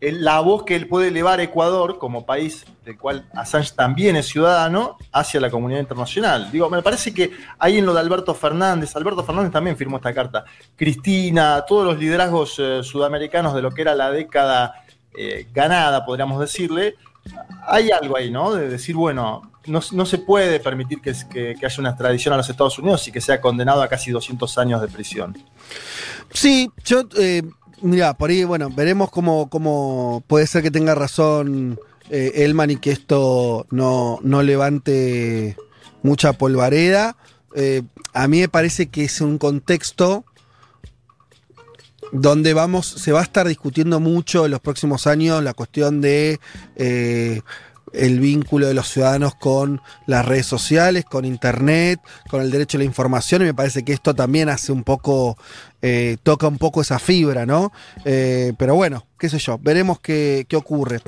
la 0.00 0.40
voz 0.40 0.64
que 0.64 0.74
él 0.74 0.88
puede 0.88 1.08
elevar 1.08 1.40
Ecuador 1.40 1.98
como 1.98 2.26
país 2.26 2.64
del 2.84 2.98
cual 2.98 3.24
Assange 3.34 3.72
también 3.76 4.16
es 4.16 4.26
ciudadano 4.26 4.96
hacia 5.12 5.40
la 5.40 5.48
comunidad 5.48 5.78
internacional. 5.78 6.50
Digo, 6.50 6.68
me 6.68 6.82
parece 6.82 7.14
que 7.14 7.30
hay 7.58 7.78
en 7.78 7.86
lo 7.86 7.94
de 7.94 8.00
Alberto 8.00 8.34
Fernández, 8.34 8.96
Alberto 8.96 9.22
Fernández 9.22 9.52
también 9.52 9.76
firmó 9.76 9.98
esta 9.98 10.12
carta, 10.12 10.44
Cristina, 10.74 11.64
todos 11.66 11.86
los 11.86 11.98
liderazgos 11.98 12.56
eh, 12.58 12.80
sudamericanos 12.82 13.54
de 13.54 13.62
lo 13.62 13.70
que 13.70 13.82
era 13.82 13.94
la 13.94 14.10
década 14.10 14.84
eh, 15.14 15.46
ganada, 15.52 16.04
podríamos 16.04 16.40
decirle, 16.40 16.96
hay 17.64 17.92
algo 17.92 18.16
ahí, 18.16 18.30
¿no? 18.30 18.52
De 18.52 18.68
decir, 18.68 18.96
bueno, 18.96 19.51
no, 19.66 20.06
se 20.06 20.18
puede 20.18 20.60
permitir 20.60 21.00
que, 21.00 21.56
haya 21.64 21.76
una 21.78 21.90
extradición 21.90 22.34
a 22.34 22.36
los 22.36 22.48
Estados 22.48 22.78
Unidos 22.78 23.06
y 23.08 23.12
que 23.12 23.20
sea 23.20 23.40
condenado 23.40 23.82
a 23.82 23.88
casi 23.88 24.10
200 24.10 24.58
años 24.58 24.80
de 24.80 24.88
prisión. 24.88 25.36
Sí, 26.32 26.70
yo... 26.84 27.04
Eh 27.18 27.42
Mira, 27.82 28.14
por 28.14 28.30
ahí, 28.30 28.44
bueno, 28.44 28.70
veremos 28.70 29.10
cómo, 29.10 29.50
cómo 29.50 30.22
puede 30.28 30.46
ser 30.46 30.62
que 30.62 30.70
tenga 30.70 30.94
razón 30.94 31.80
eh, 32.10 32.30
Elman 32.36 32.70
y 32.70 32.76
que 32.76 32.92
esto 32.92 33.66
no, 33.70 34.20
levante 34.22 35.56
mucha 36.04 36.32
polvareda. 36.32 37.16
Eh, 37.56 37.82
a 38.12 38.28
mí 38.28 38.38
me 38.38 38.48
parece 38.48 38.86
que 38.86 39.02
es 39.04 39.20
un 39.20 39.36
contexto 39.36 40.24
donde 42.12 42.54
vamos, 42.54 42.86
se 42.86 43.10
va 43.10 43.18
a 43.18 43.24
estar 43.24 43.48
discutiendo 43.48 43.98
mucho 43.98 44.44
en 44.44 44.52
los 44.52 44.60
próximos 44.60 45.08
años 45.08 45.42
la 45.42 45.54
cuestión 45.54 46.00
de 46.00 46.38
eh, 46.76 47.42
el 47.92 48.20
vínculo 48.20 48.66
de 48.66 48.74
los 48.74 48.88
ciudadanos 48.88 49.34
con 49.34 49.80
las 50.06 50.24
redes 50.24 50.46
sociales, 50.46 51.04
con 51.04 51.24
internet, 51.24 52.00
con 52.28 52.40
el 52.42 52.50
derecho 52.50 52.76
a 52.76 52.80
la 52.80 52.84
información, 52.84 53.42
y 53.42 53.46
me 53.46 53.54
parece 53.54 53.84
que 53.84 53.92
esto 53.92 54.14
también 54.14 54.48
hace 54.48 54.72
un 54.72 54.84
poco, 54.84 55.36
eh, 55.80 56.16
toca 56.22 56.48
un 56.48 56.58
poco 56.58 56.80
esa 56.80 56.98
fibra, 56.98 57.46
¿no? 57.46 57.72
Eh, 58.04 58.52
pero 58.58 58.74
bueno, 58.74 59.06
qué 59.18 59.28
sé 59.28 59.38
yo, 59.38 59.58
veremos 59.58 60.00
qué, 60.00 60.46
ocurre. 60.54 61.00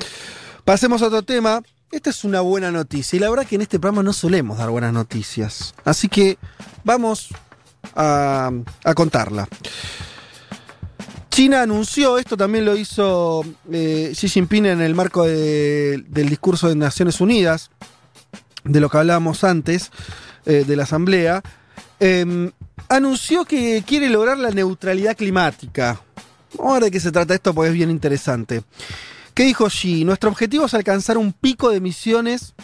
Pasemos 0.65 1.03
a 1.03 1.07
otro 1.07 1.23
tema. 1.23 1.63
Esta 1.91 2.11
es 2.11 2.25
una 2.25 2.41
buena 2.41 2.73
noticia, 2.73 3.17
y 3.17 3.21
la 3.21 3.31
verdad 3.31 3.47
que 3.47 3.55
en 3.55 3.63
este 3.63 3.79
programa 3.79 4.03
no 4.03 4.13
solemos 4.13 4.59
dar 4.59 4.71
buenas 4.71 4.93
noticias. 4.93 5.75
Así 5.85 6.09
que 6.09 6.39
vamos 6.83 7.29
a 7.95 8.51
contarla. 8.97 9.47
China 11.35 11.63
anunció, 11.63 12.17
esto 12.17 12.37
también 12.37 12.65
lo 12.65 12.77
hizo 12.77 13.45
eh, 13.73 14.13
Xi 14.15 14.29
Jinping 14.29 14.67
en 14.67 14.81
el 14.81 14.95
marco 14.95 15.25
del 15.25 16.29
discurso 16.29 16.69
de 16.69 16.77
Naciones 16.77 17.21
Unidas, 17.21 17.73
de 18.63 18.79
lo 18.79 18.89
que 18.89 18.99
hablábamos 18.99 19.43
antes, 19.43 19.91
eh, 20.47 20.63
de 20.65 20.77
la 20.77 20.85
Asamblea, 20.85 21.43
em, 21.99 22.53
anunció 22.89 23.45
que 23.47 23.83
quiere 23.85 24.11
lograr 24.11 24.39
la 24.39 24.51
neutralidad 24.51 25.17
climática. 25.17 26.01
Vamos 26.57 26.71
a 26.71 26.75
ver 26.75 26.85
de 26.85 26.91
qué 26.93 27.01
se 27.01 27.11
trata 27.11 27.35
esto 27.35 27.53
porque 27.53 27.71
es 27.71 27.75
bien 27.75 27.91
interesante. 27.91 28.63
¿Qué 29.35 29.43
dijo 29.43 29.67
Xi? 29.67 30.05
Nuestro 30.05 30.31
objetivo 30.31 30.67
es 30.67 30.75
alcanzar 30.75 31.19
un 31.19 31.33
pico 31.33 31.71
de 31.71 31.79
emisiones 31.79 32.55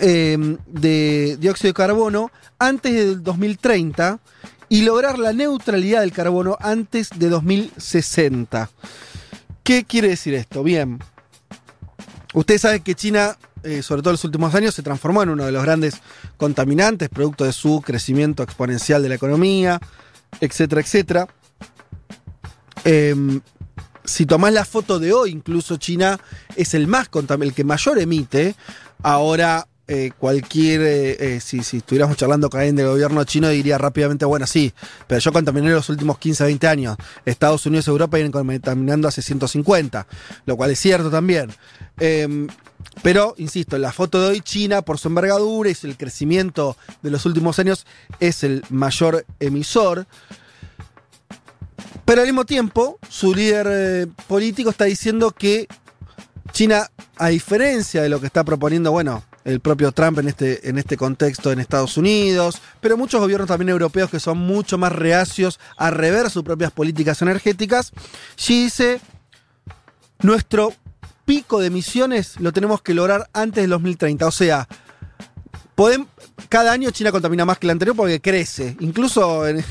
em, 0.00 0.56
de 0.66 1.36
dióxido 1.38 1.68
de 1.68 1.74
carbono 1.74 2.30
antes 2.58 2.94
del 2.94 3.22
2030 3.22 4.18
y 4.74 4.82
lograr 4.82 5.20
la 5.20 5.32
neutralidad 5.32 6.00
del 6.00 6.10
carbono 6.10 6.58
antes 6.60 7.10
de 7.14 7.28
2060. 7.28 8.68
¿Qué 9.62 9.84
quiere 9.84 10.08
decir 10.08 10.34
esto? 10.34 10.64
Bien, 10.64 10.98
ustedes 12.32 12.62
saben 12.62 12.82
que 12.82 12.96
China, 12.96 13.38
eh, 13.62 13.82
sobre 13.84 14.02
todo 14.02 14.10
en 14.10 14.14
los 14.14 14.24
últimos 14.24 14.52
años, 14.52 14.74
se 14.74 14.82
transformó 14.82 15.22
en 15.22 15.28
uno 15.28 15.44
de 15.44 15.52
los 15.52 15.62
grandes 15.62 16.00
contaminantes, 16.36 17.08
producto 17.08 17.44
de 17.44 17.52
su 17.52 17.82
crecimiento 17.86 18.42
exponencial 18.42 19.00
de 19.00 19.10
la 19.10 19.14
economía, 19.14 19.80
etcétera, 20.40 20.80
etcétera. 20.80 21.28
Em, 22.84 23.42
si 24.04 24.26
tomás 24.26 24.52
la 24.52 24.64
foto 24.64 24.98
de 24.98 25.12
hoy, 25.12 25.30
incluso 25.30 25.76
China 25.76 26.18
es 26.56 26.74
el 26.74 26.88
más 26.88 27.08
el 27.42 27.54
que 27.54 27.62
mayor 27.62 28.00
emite. 28.00 28.56
Ahora 29.04 29.68
eh, 29.86 30.12
cualquier, 30.18 30.80
eh, 30.80 31.36
eh, 31.36 31.40
si, 31.40 31.58
estuviéramos 31.58 32.16
charlando 32.16 32.48
con 32.48 32.60
alguien 32.60 32.76
del 32.76 32.86
gobierno 32.86 33.22
chino, 33.24 33.50
diría 33.50 33.76
rápidamente, 33.76 34.24
bueno, 34.24 34.46
sí, 34.46 34.72
pero 35.06 35.20
yo 35.20 35.30
contaminé 35.30 35.68
los 35.70 35.90
últimos 35.90 36.18
15, 36.18 36.44
20 36.44 36.66
años. 36.68 36.96
Estados 37.26 37.66
Unidos 37.66 37.86
y 37.86 37.90
Europa 37.90 38.16
vienen 38.16 38.32
contaminando 38.32 39.08
hace 39.08 39.20
150, 39.20 40.06
lo 40.46 40.56
cual 40.56 40.70
es 40.70 40.78
cierto 40.78 41.10
también. 41.10 41.50
Em, 41.98 42.48
pero, 43.02 43.34
insisto, 43.36 43.76
en 43.76 43.82
la 43.82 43.92
foto 43.92 44.22
de 44.22 44.28
hoy, 44.28 44.40
China, 44.40 44.80
por 44.80 44.98
su 44.98 45.08
envergadura 45.08 45.68
y 45.68 45.76
el 45.82 45.98
crecimiento 45.98 46.78
de 47.02 47.10
los 47.10 47.26
últimos 47.26 47.58
años, 47.58 47.86
es 48.20 48.42
el 48.42 48.64
mayor 48.70 49.26
emisor. 49.38 50.06
Pero 52.06 52.22
al 52.22 52.26
mismo 52.26 52.46
tiempo, 52.46 52.98
su 53.10 53.34
líder 53.34 54.08
político 54.28 54.70
está 54.70 54.84
diciendo 54.84 55.30
que 55.30 55.68
China, 56.52 56.90
a 57.16 57.28
diferencia 57.28 58.02
de 58.02 58.08
lo 58.08 58.20
que 58.20 58.26
está 58.26 58.44
proponiendo, 58.44 58.90
bueno, 58.90 59.24
el 59.44 59.60
propio 59.60 59.92
Trump 59.92 60.18
en 60.18 60.28
este, 60.28 60.68
en 60.68 60.78
este 60.78 60.96
contexto 60.96 61.52
en 61.52 61.60
Estados 61.60 61.96
Unidos, 61.96 62.60
pero 62.80 62.96
muchos 62.96 63.20
gobiernos 63.20 63.48
también 63.48 63.68
europeos 63.68 64.10
que 64.10 64.20
son 64.20 64.38
mucho 64.38 64.78
más 64.78 64.92
reacios 64.92 65.60
a 65.76 65.90
rever 65.90 66.30
sus 66.30 66.42
propias 66.42 66.72
políticas 66.72 67.20
energéticas. 67.22 67.92
Xi 68.36 68.64
dice, 68.64 69.00
nuestro 70.20 70.72
pico 71.24 71.60
de 71.60 71.68
emisiones 71.68 72.40
lo 72.40 72.52
tenemos 72.52 72.82
que 72.82 72.94
lograr 72.94 73.28
antes 73.32 73.62
del 73.62 73.70
2030, 73.70 74.26
o 74.26 74.30
sea, 74.30 74.68
cada 76.48 76.72
año 76.72 76.90
China 76.90 77.10
contamina 77.10 77.44
más 77.44 77.58
que 77.58 77.66
el 77.66 77.72
anterior 77.72 77.96
porque 77.96 78.20
crece. 78.20 78.76
Incluso 78.80 79.46
en, 79.48 79.64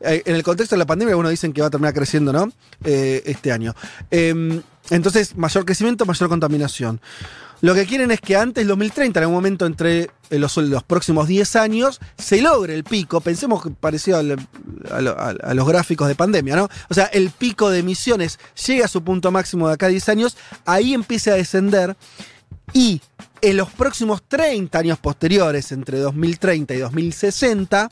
el 0.00 0.42
contexto 0.42 0.74
de 0.74 0.78
la 0.78 0.86
pandemia, 0.86 1.12
algunos 1.12 1.30
dicen 1.30 1.52
que 1.52 1.60
va 1.60 1.68
a 1.68 1.70
terminar 1.70 1.94
creciendo, 1.94 2.32
¿no? 2.32 2.52
Eh, 2.84 3.22
este 3.26 3.52
año. 3.52 3.74
Em, 4.10 4.62
entonces, 4.90 5.36
mayor 5.36 5.64
crecimiento, 5.64 6.04
mayor 6.04 6.28
contaminación. 6.28 7.00
Lo 7.62 7.74
que 7.74 7.86
quieren 7.86 8.10
es 8.10 8.20
que 8.20 8.36
antes 8.36 8.62
del 8.62 8.68
2030, 8.68 9.18
en 9.18 9.22
algún 9.24 9.36
momento 9.36 9.66
entre 9.66 10.10
eh, 10.30 10.38
los, 10.38 10.58
próximos 10.86 11.26
10 11.26 11.56
años, 11.56 12.00
se 12.18 12.40
logre 12.40 12.74
el 12.74 12.84
pico. 12.84 13.20
Pensemos 13.20 13.62
que 13.62 13.70
parecido 13.70 14.18
a, 14.18 15.54
los 15.54 15.66
gráficos 15.66 16.08
de 16.08 16.14
pandemia, 16.14 16.56
¿no? 16.56 16.68
O 16.88 16.94
sea, 16.94 17.06
el 17.06 17.30
pico 17.30 17.70
de 17.70 17.80
emisiones 17.80 18.38
llega 18.66 18.84
a 18.84 18.88
su 18.88 19.02
punto 19.02 19.30
máximo 19.30 19.68
de 19.68 19.74
acá 19.74 19.86
a 19.86 19.90
10 19.90 20.08
años, 20.10 20.36
ahí 20.64 20.94
empieza 20.94 21.32
a 21.32 21.34
descender 21.34 21.96
y 22.72 23.00
en 23.40 23.56
los 23.56 23.70
próximos 23.70 24.22
30 24.26 24.78
años 24.78 24.98
posteriores, 24.98 25.72
entre 25.72 25.98
2030 25.98 26.74
y 26.74 26.78
2060, 26.78 27.88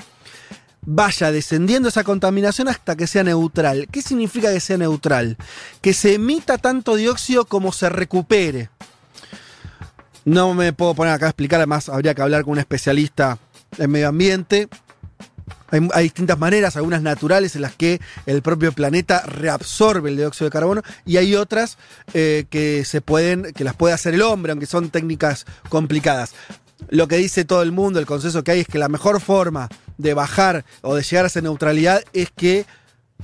vaya 0.87 1.33
descendiendo 1.33 1.89
esa 1.89 2.05
contaminación 2.05 2.69
hasta 2.69 2.97
que 2.97 3.07
sea 3.07 3.25
neutral. 3.25 3.89
¿Qué 3.91 4.03
significa 4.03 4.53
que 4.53 4.61
sea 4.61 4.77
neutral? 4.77 5.37
Que 5.81 5.95
se 5.95 6.15
emita 6.15 6.59
tanto 6.59 6.97
dióxido 6.97 7.47
como 7.47 7.73
se 7.73 7.89
recupere. 7.89 8.71
No 10.25 10.55
me 10.55 10.73
puedo 10.73 10.95
poner 10.95 11.13
acá 11.13 11.27
a 11.27 11.31
explicar, 11.31 11.61
además 11.61 11.89
habría 11.89 12.15
que 12.15 12.23
hablar 12.23 12.45
con 12.45 12.53
un 12.53 12.59
especialista 12.59 13.39
en 13.79 13.91
medio 13.91 14.09
ambiente. 14.09 14.69
Hay, 15.93 16.05
distintas 16.05 16.39
maneras, 16.39 16.77
algunas 16.77 17.03
naturales 17.03 17.57
en 17.57 17.63
las 17.63 17.75
que 17.75 18.01
el 18.27 18.43
propio 18.43 18.73
planeta 18.73 19.23
reabsorbe 19.27 20.09
el 20.09 20.17
dióxido 20.17 20.47
de 20.47 20.53
carbono 20.53 20.83
y 21.05 21.17
hay 21.17 21.35
otras 21.35 21.79
eh, 22.13 22.45
que 22.49 22.85
se 22.85 23.01
pueden, 23.01 23.53
que 23.53 23.65
las 23.65 23.75
puede 23.75 23.93
hacer 23.93 24.15
el 24.15 24.23
hombre, 24.23 24.53
aunque 24.53 24.67
son 24.67 24.91
técnicas 24.91 25.47
complicadas. 25.69 26.33
Lo 26.91 27.09
que 27.09 27.17
dice 27.17 27.45
todo 27.45 27.63
el 27.63 27.73
mundo, 27.73 27.99
el 27.99 28.07
consenso 28.07 28.45
que 28.45 28.53
hay 28.53 28.61
es 28.61 28.69
que 28.69 28.79
la 28.79 28.89
mejor 28.89 29.21
forma 29.21 29.69
de 29.99 30.15
bajar 30.15 30.65
o 30.83 30.95
de 30.95 31.03
llegar 31.03 31.25
a 31.25 31.29
esa 31.29 31.41
neutralidad 31.41 32.03
es 32.13 32.31
que 32.31 32.67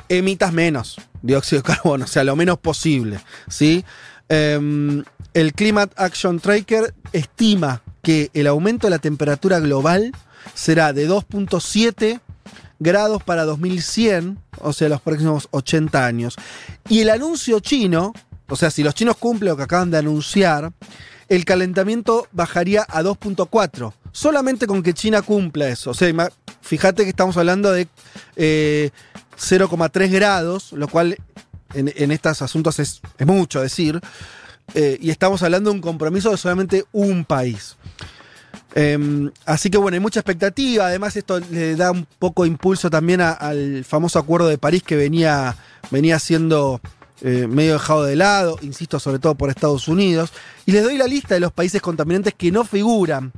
emitas 0.08 0.52
menos 0.52 0.96
dióxido 1.22 1.62
de 1.62 1.66
carbono, 1.74 2.04
o 2.04 2.08
sea, 2.08 2.24
lo 2.24 2.36
menos 2.36 2.58
posible, 2.58 3.20
¿sí? 3.48 3.84
Em, 4.32 5.02
el 5.34 5.52
Climate 5.54 5.92
Action 5.96 6.38
Tracker 6.38 6.94
estima 7.12 7.82
que 8.00 8.30
el 8.32 8.46
aumento 8.46 8.86
de 8.86 8.92
la 8.92 9.00
temperatura 9.00 9.58
global 9.58 10.12
será 10.54 10.92
de 10.92 11.08
2.7 11.08 12.20
grados 12.78 13.24
para 13.24 13.44
2100, 13.44 14.38
o 14.60 14.72
sea, 14.72 14.88
los 14.88 15.00
próximos 15.00 15.48
80 15.50 16.06
años. 16.06 16.36
Y 16.88 17.00
el 17.00 17.10
anuncio 17.10 17.58
chino, 17.58 18.12
o 18.48 18.54
sea, 18.54 18.70
si 18.70 18.84
los 18.84 18.94
chinos 18.94 19.16
cumplen 19.16 19.50
lo 19.50 19.56
que 19.56 19.64
acaban 19.64 19.90
de 19.90 19.98
anunciar, 19.98 20.72
el 21.28 21.44
calentamiento 21.44 22.28
bajaría 22.30 22.86
a 22.88 23.02
2.4. 23.02 23.92
Solamente 24.12 24.68
con 24.68 24.82
que 24.82 24.94
China 24.94 25.22
cumpla 25.22 25.68
eso. 25.68 25.90
O 25.90 25.94
sea, 25.94 26.30
fíjate 26.60 27.02
que 27.02 27.10
estamos 27.10 27.36
hablando 27.36 27.72
de 27.72 27.88
0,3 28.36 30.02
eh, 30.02 30.08
grados, 30.08 30.72
lo 30.72 30.86
cual 30.86 31.16
en, 31.74 32.10
estos 32.10 32.42
asuntos 32.42 32.78
es, 32.78 33.00
mucho 33.24 33.60
decir, 33.60 34.00
eh, 34.74 34.98
y 35.00 35.10
estamos 35.10 35.42
hablando 35.42 35.70
de 35.70 35.76
un 35.76 35.82
compromiso 35.82 36.30
de 36.30 36.36
solamente 36.36 36.84
un 36.92 37.24
país. 37.24 37.76
Em, 38.74 39.30
así 39.46 39.68
que 39.68 39.78
bueno, 39.78 39.94
hay 39.94 40.00
mucha 40.00 40.20
expectativa. 40.20 40.86
Además, 40.86 41.16
esto 41.16 41.40
le 41.40 41.76
da 41.76 41.90
un 41.90 42.06
poco 42.18 42.46
impulso 42.46 42.90
también 42.90 43.20
al 43.20 43.84
famoso 43.84 44.18
acuerdo 44.18 44.48
de 44.48 44.58
París 44.58 44.82
que 44.82 44.96
venía, 44.96 45.56
venía 45.90 46.18
siendo 46.18 46.80
eh, 47.22 47.46
medio 47.48 47.74
dejado 47.74 48.04
de 48.04 48.16
lado, 48.16 48.58
insisto, 48.62 48.98
sobre 48.98 49.18
todo 49.18 49.34
por 49.34 49.50
Estados 49.50 49.88
Unidos. 49.88 50.32
Y 50.66 50.72
les 50.72 50.82
doy 50.82 50.96
la 50.96 51.06
lista 51.06 51.34
de 51.34 51.40
los 51.40 51.52
países 51.52 51.82
contaminantes 51.82 52.34
que 52.34 52.50
no 52.50 52.64
figuran 52.64 53.32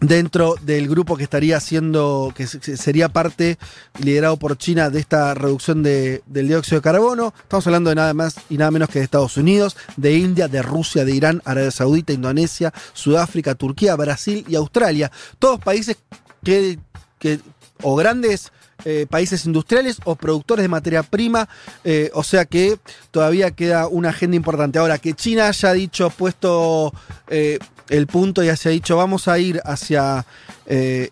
dentro 0.00 0.56
del 0.60 0.88
grupo 0.88 1.16
que 1.16 1.22
estaría 1.24 1.56
haciendo, 1.56 2.32
que 2.36 2.46
se- 2.46 2.76
sería 2.76 3.08
parte 3.08 3.58
liderado 3.98 4.36
por 4.36 4.58
China 4.58 4.90
de 4.90 5.00
esta 5.00 5.32
reducción 5.34 5.82
de- 5.82 6.22
del 6.26 6.48
dióxido 6.48 6.78
de 6.78 6.82
carbono. 6.82 7.32
Estamos 7.42 7.66
hablando 7.66 7.90
de 7.90 7.96
nada 7.96 8.12
más 8.14 8.36
y 8.50 8.58
nada 8.58 8.70
menos 8.70 8.88
que 8.90 8.98
de 8.98 9.04
Estados 9.06 9.36
Unidos, 9.36 9.76
de 9.96 10.14
India, 10.14 10.48
de 10.48 10.60
Rusia, 10.62 11.04
de 11.04 11.14
Irán, 11.14 11.40
Arabia 11.44 11.70
Saudita, 11.70 12.12
Indonesia, 12.12 12.72
Sudáfrica, 12.92 13.54
Turquía, 13.54 13.96
Brasil 13.96 14.44
y 14.48 14.54
Australia. 14.54 15.10
Todos 15.38 15.60
países 15.60 15.96
que, 16.44 16.78
que- 17.18 17.40
o 17.82 17.96
grandes 17.96 18.52
eh, 18.84 19.06
países 19.08 19.46
industriales 19.46 19.98
o 20.04 20.16
productores 20.16 20.62
de 20.62 20.68
materia 20.68 21.02
prima, 21.02 21.48
eh, 21.82 22.10
o 22.14 22.22
sea 22.22 22.44
que 22.44 22.78
todavía 23.10 23.50
queda 23.50 23.88
una 23.88 24.10
agenda 24.10 24.36
importante. 24.36 24.78
Ahora, 24.78 24.98
que 24.98 25.14
China 25.14 25.48
haya 25.48 25.72
dicho, 25.72 26.10
puesto 26.10 26.92
eh, 27.28 27.58
el 27.88 28.06
punto 28.06 28.44
y 28.44 28.48
haya 28.48 28.70
dicho, 28.70 28.96
vamos 28.96 29.28
a 29.28 29.38
ir 29.38 29.60
hacia 29.64 30.24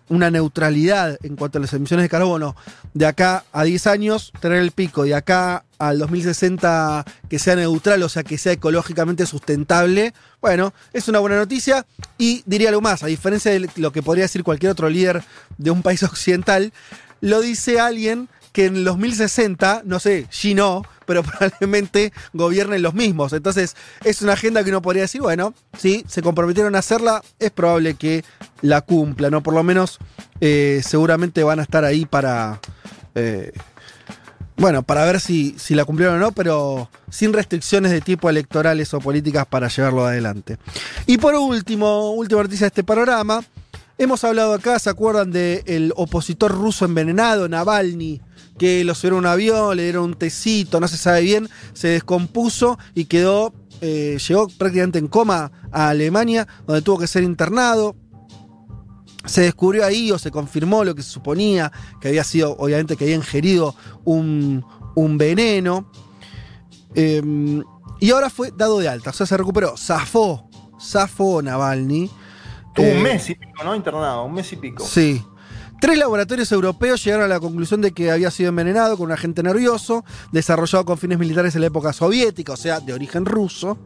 una 0.09 0.29
neutralidad 0.29 1.17
en 1.23 1.37
cuanto 1.37 1.59
a 1.59 1.61
las 1.61 1.71
emisiones 1.71 2.03
de 2.03 2.09
carbono, 2.09 2.57
de 2.93 3.05
acá 3.05 3.45
a 3.53 3.63
10 3.63 3.87
años, 3.87 4.33
tener 4.41 4.59
el 4.59 4.71
pico, 4.71 5.03
de 5.03 5.15
acá 5.15 5.63
al 5.77 5.99
2060 5.99 7.05
que 7.29 7.39
sea 7.39 7.55
neutral, 7.55 8.03
o 8.03 8.09
sea 8.09 8.23
que 8.23 8.37
sea 8.37 8.53
ecológicamente 8.53 9.25
sustentable, 9.25 10.13
bueno, 10.41 10.73
es 10.93 11.07
una 11.07 11.19
buena 11.19 11.37
noticia 11.37 11.85
y 12.17 12.43
diría 12.45 12.69
algo 12.69 12.81
más, 12.81 13.03
a 13.03 13.07
diferencia 13.07 13.51
de 13.51 13.69
lo 13.77 13.91
que 13.91 14.03
podría 14.03 14.25
decir 14.25 14.43
cualquier 14.43 14.71
otro 14.71 14.89
líder 14.89 15.23
de 15.57 15.71
un 15.71 15.81
país 15.81 16.03
occidental, 16.03 16.71
lo 17.21 17.41
dice 17.41 17.79
alguien 17.79 18.29
que 18.55 18.65
en 18.67 18.85
los 18.85 18.97
1060, 18.97 19.81
no 19.83 19.99
sé, 19.99 20.27
Xi 20.29 20.53
no, 20.53 20.83
pero 21.05 21.23
probablemente 21.23 22.13
gobiernen 22.31 22.81
los 22.81 22.93
mismos. 22.93 23.33
Entonces, 23.33 23.75
es 24.05 24.21
una 24.21 24.33
agenda 24.33 24.63
que 24.63 24.69
uno 24.69 24.81
podría 24.81 25.03
decir, 25.03 25.21
bueno, 25.21 25.53
sí, 25.77 26.05
se 26.07 26.21
comprometieron 26.21 26.73
a 26.75 26.79
hacerla, 26.79 27.21
es 27.37 27.51
probable 27.51 27.95
que 27.95 28.23
la 28.61 28.79
cumplan, 28.81 29.31
¿no? 29.31 29.43
Por 29.43 29.53
lo 29.53 29.63
menos, 29.63 29.99
eh, 30.39 30.81
seguramente 30.85 31.43
van 31.43 31.59
a 31.59 31.63
estar 31.63 31.83
ahí 31.83 32.05
para. 32.05 32.61
eh, 33.13 33.51
bueno, 34.57 34.83
para 34.83 35.03
ver 35.03 35.19
si, 35.19 35.53
si 35.59 35.75
la 35.75 35.83
cumplieron 35.83 36.15
o 36.15 36.19
no, 36.19 36.31
pero 36.31 36.89
sin 37.09 37.33
restricciones 37.33 37.91
de 37.91 37.99
tipo 37.99 38.29
electorales 38.29 38.93
o 38.93 39.01
políticas 39.01 39.45
para 39.45 39.67
llevarlo 39.67 40.05
adelante. 40.05 40.57
Y 41.05 41.17
por 41.17 41.35
último, 41.35 42.11
última 42.11 42.43
noticia 42.43 42.65
de 42.65 42.67
este 42.69 42.83
panorama. 42.85 43.43
Hemos 43.97 44.25
hablado 44.25 44.53
acá, 44.53 44.77
¿se 44.77 44.89
acuerdan 44.89 45.31
del 45.31 45.93
opositor 45.95 46.51
ruso 46.51 46.83
envenenado, 46.83 47.47
Navalny? 47.47 48.21
Que 48.57 48.83
lo 48.83 48.93
subieron 48.93 49.19
a 49.19 49.29
un 49.29 49.33
avión, 49.33 49.77
le 49.77 49.83
dieron 49.83 50.03
un 50.03 50.15
tecito, 50.15 50.81
no 50.81 50.89
se 50.89 50.97
sabe 50.97 51.21
bien, 51.21 51.47
se 51.71 51.87
descompuso 51.87 52.77
y 52.93 53.05
quedó, 53.05 53.53
eh, 53.79 54.17
llegó 54.27 54.49
prácticamente 54.49 54.99
en 54.99 55.07
coma 55.07 55.49
a 55.71 55.89
Alemania, 55.89 56.45
donde 56.67 56.81
tuvo 56.81 56.99
que 56.99 57.07
ser 57.07 57.23
internado. 57.23 57.95
Se 59.25 59.41
descubrió 59.41 59.85
ahí 59.85 60.11
o 60.11 60.19
se 60.19 60.29
confirmó 60.29 60.83
lo 60.83 60.93
que 60.93 61.01
se 61.01 61.11
suponía, 61.11 61.71
que 62.01 62.09
había 62.09 62.25
sido, 62.25 62.51
obviamente, 62.57 62.97
que 62.97 63.05
había 63.05 63.15
ingerido 63.15 63.75
un, 64.03 64.65
veneno. 65.17 65.89
Eh, 66.95 67.63
y 68.01 68.11
ahora 68.11 68.29
fue 68.29 68.51
dado 68.51 68.79
de 68.79 68.89
alta, 68.89 69.11
o 69.11 69.13
sea, 69.13 69.25
se 69.25 69.37
recuperó, 69.37 69.77
zafó, 69.77 70.49
zafó 70.81 71.41
Navalny. 71.41 72.11
Eh, 72.77 72.95
un 72.95 73.03
mes 73.03 73.29
y 73.29 73.35
pico, 73.35 73.63
¿no? 73.63 73.75
Internado, 73.75 74.25
un 74.25 74.33
mes 74.33 74.51
y 74.51 74.55
pico. 74.55 74.85
Sí. 74.85 75.23
Tres 75.79 75.97
laboratorios 75.97 76.51
europeos 76.51 77.03
llegaron 77.03 77.25
a 77.25 77.27
la 77.27 77.39
conclusión 77.39 77.81
de 77.81 77.91
que 77.91 78.09
había 78.09 78.31
sido 78.31 78.49
envenenado 78.49 78.97
con 78.97 79.07
un 79.07 79.11
agente 79.11 79.43
nervioso, 79.43 80.05
desarrollado 80.31 80.85
con 80.85 80.97
fines 80.97 81.19
militares 81.19 81.53
en 81.55 81.61
la 81.61 81.67
época 81.67 81.91
soviética, 81.91 82.53
o 82.53 82.57
sea, 82.57 82.79
de 82.79 82.93
origen 82.93 83.25
ruso. 83.25 83.77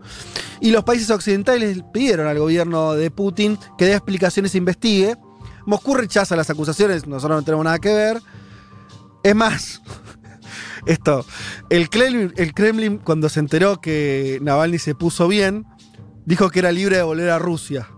Y 0.62 0.72
los 0.72 0.84
países 0.84 1.10
occidentales 1.10 1.80
pidieron 1.92 2.28
al 2.28 2.38
gobierno 2.38 2.94
de 2.94 3.10
Putin 3.10 3.58
que 3.78 3.86
dé 3.86 3.94
explicaciones 3.94 4.54
e 4.54 4.60
investigue. 4.60 5.18
Moscú 5.66 5.96
rechaza 5.96 6.36
las 6.36 6.50
acusaciones, 6.50 7.08
nosotros 7.08 7.40
no 7.40 7.44
tenemos 7.44 7.66
nada 7.66 7.80
que 7.80 7.94
ver. 7.94 8.22
Es 9.24 9.36
más, 9.36 9.82
esto, 10.86 11.26
el 11.70 11.90
Kremlin, 11.90 12.34
el 12.38 12.54
Kremlin 12.54 12.98
cuando 13.00 13.30
se 13.30 13.40
enteró 13.40 13.82
que 13.82 14.40
Navalny 14.42 14.78
se 14.78 14.96
puso 14.96 15.28
bien, 15.28 15.66
dijo 16.26 16.50
que 16.50 16.60
era 16.60 16.72
libre 16.72 16.98
de 16.98 17.04
volver 17.04 17.32
a 17.32 17.40
Rusia. 17.40 17.90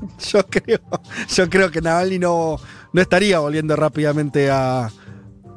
Yo 0.30 0.46
creo, 0.46 0.80
yo 1.28 1.48
creo 1.50 1.70
que 1.70 1.80
Navalny 1.80 2.18
no, 2.18 2.56
no 2.92 3.00
estaría 3.00 3.38
volviendo 3.38 3.74
rápidamente 3.76 4.50
a, 4.50 4.90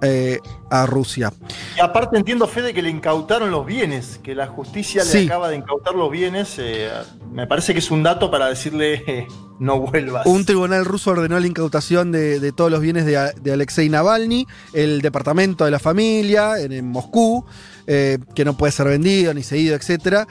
eh, 0.01 0.39
a 0.69 0.85
Rusia. 0.85 1.31
Y 1.75 1.79
aparte 1.81 2.17
entiendo, 2.17 2.47
Fede, 2.47 2.73
que 2.73 2.81
le 2.81 2.89
incautaron 2.89 3.51
los 3.51 3.65
bienes, 3.65 4.19
que 4.23 4.35
la 4.35 4.47
justicia 4.47 5.03
Sí. 5.03 5.19
le 5.21 5.25
acaba 5.25 5.49
de 5.49 5.55
incautar 5.57 5.95
los 5.95 6.11
bienes. 6.11 6.55
eh, 6.59 6.89
me 7.31 7.47
parece 7.47 7.73
que 7.73 7.79
es 7.79 7.91
un 7.91 8.03
dato 8.03 8.29
para 8.31 8.47
decirle 8.47 9.03
eh, 9.07 9.27
no 9.59 9.79
vuelvas. 9.79 10.25
Un 10.27 10.45
tribunal 10.45 10.85
ruso 10.85 11.11
ordenó 11.11 11.39
la 11.39 11.47
incautación 11.47 12.11
de, 12.11 12.39
de 12.39 12.51
todos 12.51 12.69
los 12.71 12.79
bienes 12.81 13.05
de, 13.05 13.31
de 13.41 13.51
Alexei 13.53 13.89
Navalny, 13.89 14.45
el 14.73 15.01
departamento 15.01 15.65
de 15.65 15.71
la 15.71 15.79
familia 15.79 16.59
en, 16.59 16.71
en 16.71 16.87
Moscú, 16.87 17.45
eh, 17.87 18.19
que 18.35 18.43
no 18.43 18.57
puede 18.57 18.73
ser 18.73 18.87
vendido 18.87 19.33
ni 19.33 19.43
seguido, 19.43 19.75
etc. 19.75 20.27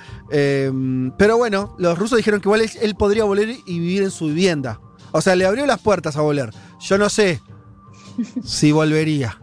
pero 1.17 1.39
bueno, 1.39 1.75
los 1.79 1.99
rusos 1.99 2.19
dijeron 2.19 2.41
que 2.41 2.49
igual 2.49 2.71
él, 2.81 2.95
podría 2.97 3.25
volver 3.25 3.49
y 3.65 3.79
vivir 3.79 4.03
en 4.03 4.11
su 4.11 4.27
vivienda. 4.27 4.79
O 5.13 5.23
sea, 5.23 5.35
le 5.35 5.47
abrió 5.47 5.65
las 5.65 5.81
puertas 5.81 6.17
a 6.17 6.21
volver. 6.21 6.51
Yo 6.81 6.99
no 6.99 7.09
sé 7.09 7.41
si 8.45 8.73
volvería. 8.73 9.41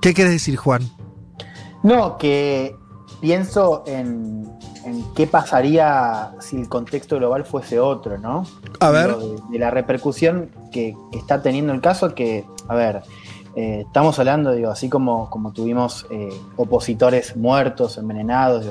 ¿Qué 0.00 0.14
quieres 0.14 0.32
decir, 0.32 0.56
Juan? 0.56 0.88
No, 1.82 2.16
que 2.16 2.74
pienso 3.20 3.84
en, 3.86 4.48
en 4.84 5.04
qué 5.14 5.26
pasaría 5.26 6.32
si 6.40 6.56
el 6.56 6.68
contexto 6.68 7.16
global 7.16 7.44
fuese 7.44 7.78
otro, 7.78 8.16
¿no? 8.16 8.46
A 8.80 8.90
ver. 8.90 9.14
De, 9.16 9.36
de 9.50 9.58
la 9.58 9.70
repercusión 9.70 10.50
que, 10.72 10.96
que 11.12 11.18
está 11.18 11.42
teniendo 11.42 11.72
el 11.72 11.80
caso, 11.80 12.14
que, 12.14 12.46
a 12.68 12.74
ver, 12.74 13.02
eh, 13.56 13.84
estamos 13.86 14.18
hablando, 14.18 14.52
digo, 14.52 14.70
así 14.70 14.88
como, 14.88 15.28
como 15.30 15.52
tuvimos 15.52 16.06
eh, 16.10 16.28
opositores 16.56 17.36
muertos, 17.36 17.98
envenenados, 17.98 18.64
de 18.64 18.68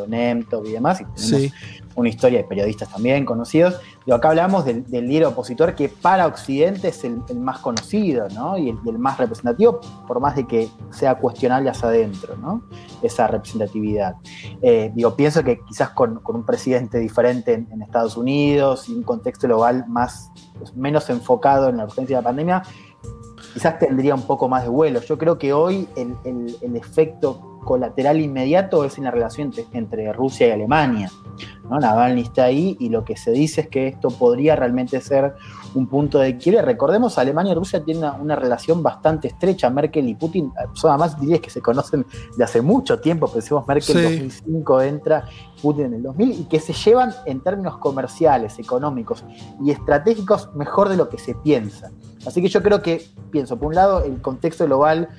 y 0.65 0.71
demás, 0.71 1.01
y 1.01 1.05
tenemos 1.05 1.17
Sí. 1.17 1.53
una 1.95 2.09
historia 2.09 2.37
de 2.39 2.43
periodistas 2.45 2.89
también 2.89 3.25
conocidos. 3.25 3.79
Digo, 4.05 4.15
acá 4.17 4.29
hablamos 4.29 4.65
del, 4.65 4.85
del 4.85 5.07
líder 5.07 5.25
opositor 5.25 5.73
que 5.73 5.89
para 5.89 6.27
Occidente 6.27 6.89
es 6.89 7.03
el, 7.03 7.21
el 7.27 7.39
más 7.39 7.57
conocido, 7.59 8.27
¿no? 8.29 8.55
Y 8.57 8.69
el, 8.69 8.77
y 8.85 8.89
el 8.89 8.99
más 8.99 9.17
representativo, 9.17 9.79
por 10.07 10.19
más 10.19 10.35
de 10.35 10.45
que 10.45 10.69
sea 10.91 11.15
cuestionable 11.15 11.69
hacia 11.71 11.89
adentro, 11.89 12.37
¿no? 12.37 12.61
Esa 13.01 13.25
representatividad. 13.27 14.15
Eh, 14.61 14.91
digo, 14.93 15.15
pienso 15.15 15.43
que 15.43 15.59
quizás 15.67 15.89
con, 15.89 16.19
con 16.19 16.35
un 16.35 16.45
presidente 16.45 16.99
diferente 16.99 17.53
en, 17.53 17.67
en 17.71 17.81
Estados 17.81 18.15
Unidos 18.15 18.87
y 18.89 18.93
un 18.93 19.03
contexto 19.03 19.47
global 19.47 19.85
más, 19.87 20.29
pues, 20.59 20.75
menos 20.75 21.09
enfocado 21.09 21.69
en 21.69 21.77
la 21.77 21.85
urgencia 21.85 22.17
de 22.17 22.21
la 22.21 22.27
pandemia, 22.27 22.63
quizás 23.57 23.79
tendría 23.79 24.13
un 24.13 24.21
poco 24.21 24.47
más 24.47 24.61
de 24.61 24.69
vuelo. 24.69 25.01
Yo 25.01 25.17
creo 25.17 25.39
que 25.39 25.51
hoy 25.51 25.87
el, 25.95 26.15
el- 26.25 26.75
efecto 26.75 27.46
colateral 27.67 28.21
inmediato 28.21 28.85
es 28.85 28.97
en 28.97 29.03
la 29.03 29.11
relación 29.11 29.47
entre, 29.47 29.65
entre 29.73 30.13
Rusia 30.13 30.47
y 30.47 30.51
Alemania. 30.51 31.11
¿no? 31.69 31.77
Navalny 31.77 32.21
está 32.21 32.45
ahí 32.45 32.77
y 32.79 32.87
lo 32.87 33.03
que 33.03 33.17
se 33.17 33.31
dice 33.31 33.61
es 33.61 33.67
que 33.67 33.89
esto 33.89 34.07
podría 34.07 34.55
realmente 34.55 35.01
ser 35.01 35.35
un 35.75 35.87
punto 35.87 36.19
de 36.19 36.37
quiebre. 36.37 36.61
Recordemos, 36.61 37.17
Alemania 37.17 37.51
y 37.51 37.55
Rusia 37.55 37.83
tienen 37.83 38.03
una, 38.05 38.13
una 38.13 38.35
relación 38.37 38.81
bastante 38.81 39.27
estrecha. 39.27 39.69
Merkel 39.69 40.07
y 40.07 40.15
Putin, 40.15 40.51
son 40.73 40.91
además 40.91 41.19
dirías 41.19 41.41
que 41.41 41.49
se 41.49 41.61
conocen 41.61 42.05
de 42.37 42.43
hace 42.43 42.61
mucho 42.61 43.01
tiempo. 43.01 43.27
Pensemos, 43.27 43.67
Merkel 43.67 43.97
en 43.97 44.07
Sí. 44.07 44.13
2005 44.13 44.81
entra, 44.81 45.25
Putin 45.61 45.87
en 45.87 45.93
el 45.95 46.03
2000, 46.03 46.39
y 46.39 46.43
que 46.45 46.61
se 46.61 46.71
llevan 46.71 47.13
en 47.25 47.41
términos 47.41 47.77
comerciales, 47.79 48.57
económicos 48.59 49.25
y 49.61 49.71
estratégicos 49.71 50.55
mejor 50.55 50.87
de 50.87 50.95
lo 50.95 51.09
que 51.09 51.17
se 51.17 51.35
piensa. 51.35 51.91
Así 52.25 52.41
que 52.41 52.47
yo 52.47 52.63
creo 52.63 52.81
que, 52.81 53.05
pienso, 53.31 53.57
por 53.57 53.67
un 53.69 53.75
lado, 53.75 54.03
el 54.03 54.21
contexto 54.21 54.65
global 54.65 55.09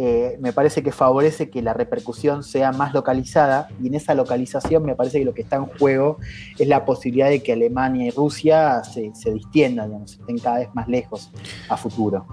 eh, 0.00 0.38
me 0.40 0.52
parece 0.52 0.84
que 0.84 0.92
favorece 0.92 1.50
que 1.50 1.60
la 1.60 1.74
repercusión 1.74 2.44
sea 2.44 2.70
más 2.70 2.94
localizada 2.94 3.66
y 3.82 3.88
en 3.88 3.96
esa 3.96 4.14
localización 4.14 4.84
me 4.84 4.94
parece 4.94 5.18
que 5.18 5.24
lo 5.24 5.34
que 5.34 5.42
está 5.42 5.56
en 5.56 5.66
juego 5.66 6.18
es 6.56 6.68
la 6.68 6.84
posibilidad 6.84 7.28
de 7.28 7.42
que 7.42 7.54
Alemania 7.54 8.06
y 8.06 8.10
Rusia 8.12 8.84
se, 8.84 9.10
distiendan, 9.32 9.86
digamos, 9.88 10.12
estén 10.12 10.38
cada 10.38 10.58
vez 10.58 10.68
más 10.72 10.86
lejos 10.86 11.32
a 11.68 11.76
futuro. 11.76 12.24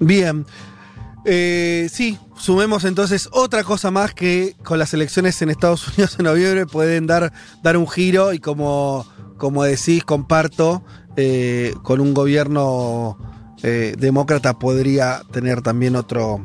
Bien. 0.00 0.46
Eh, 1.26 1.86
sí, 1.92 2.18
sumemos 2.34 2.86
entonces 2.86 3.28
otra 3.30 3.62
cosa 3.62 3.90
más 3.90 4.14
que 4.14 4.56
con 4.64 4.78
las 4.78 4.94
elecciones 4.94 5.42
en 5.42 5.50
Estados 5.50 5.86
Unidos 5.88 6.16
en 6.18 6.24
noviembre 6.24 6.64
pueden 6.64 7.06
dar, 7.06 7.30
dar 7.62 7.76
un 7.76 7.88
giro 7.90 8.32
y 8.32 8.38
como, 8.38 9.04
como 9.36 9.64
decís, 9.64 10.02
comparto, 10.02 10.82
eh, 11.16 11.74
con 11.82 12.00
un 12.00 12.14
gobierno 12.14 13.18
demócrata 13.62 14.58
podría 14.58 15.22
tener 15.30 15.62
también 15.62 15.94
otro, 15.94 16.44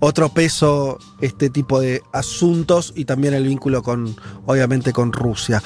otro 0.00 0.28
peso 0.28 0.98
este 1.20 1.50
tipo 1.50 1.80
de 1.80 2.02
asuntos 2.12 2.92
y 2.96 3.04
también 3.04 3.34
el 3.34 3.44
vínculo 3.44 3.82
con, 3.82 4.16
obviamente, 4.46 4.92
con 4.92 5.12
Rusia. 5.12 5.62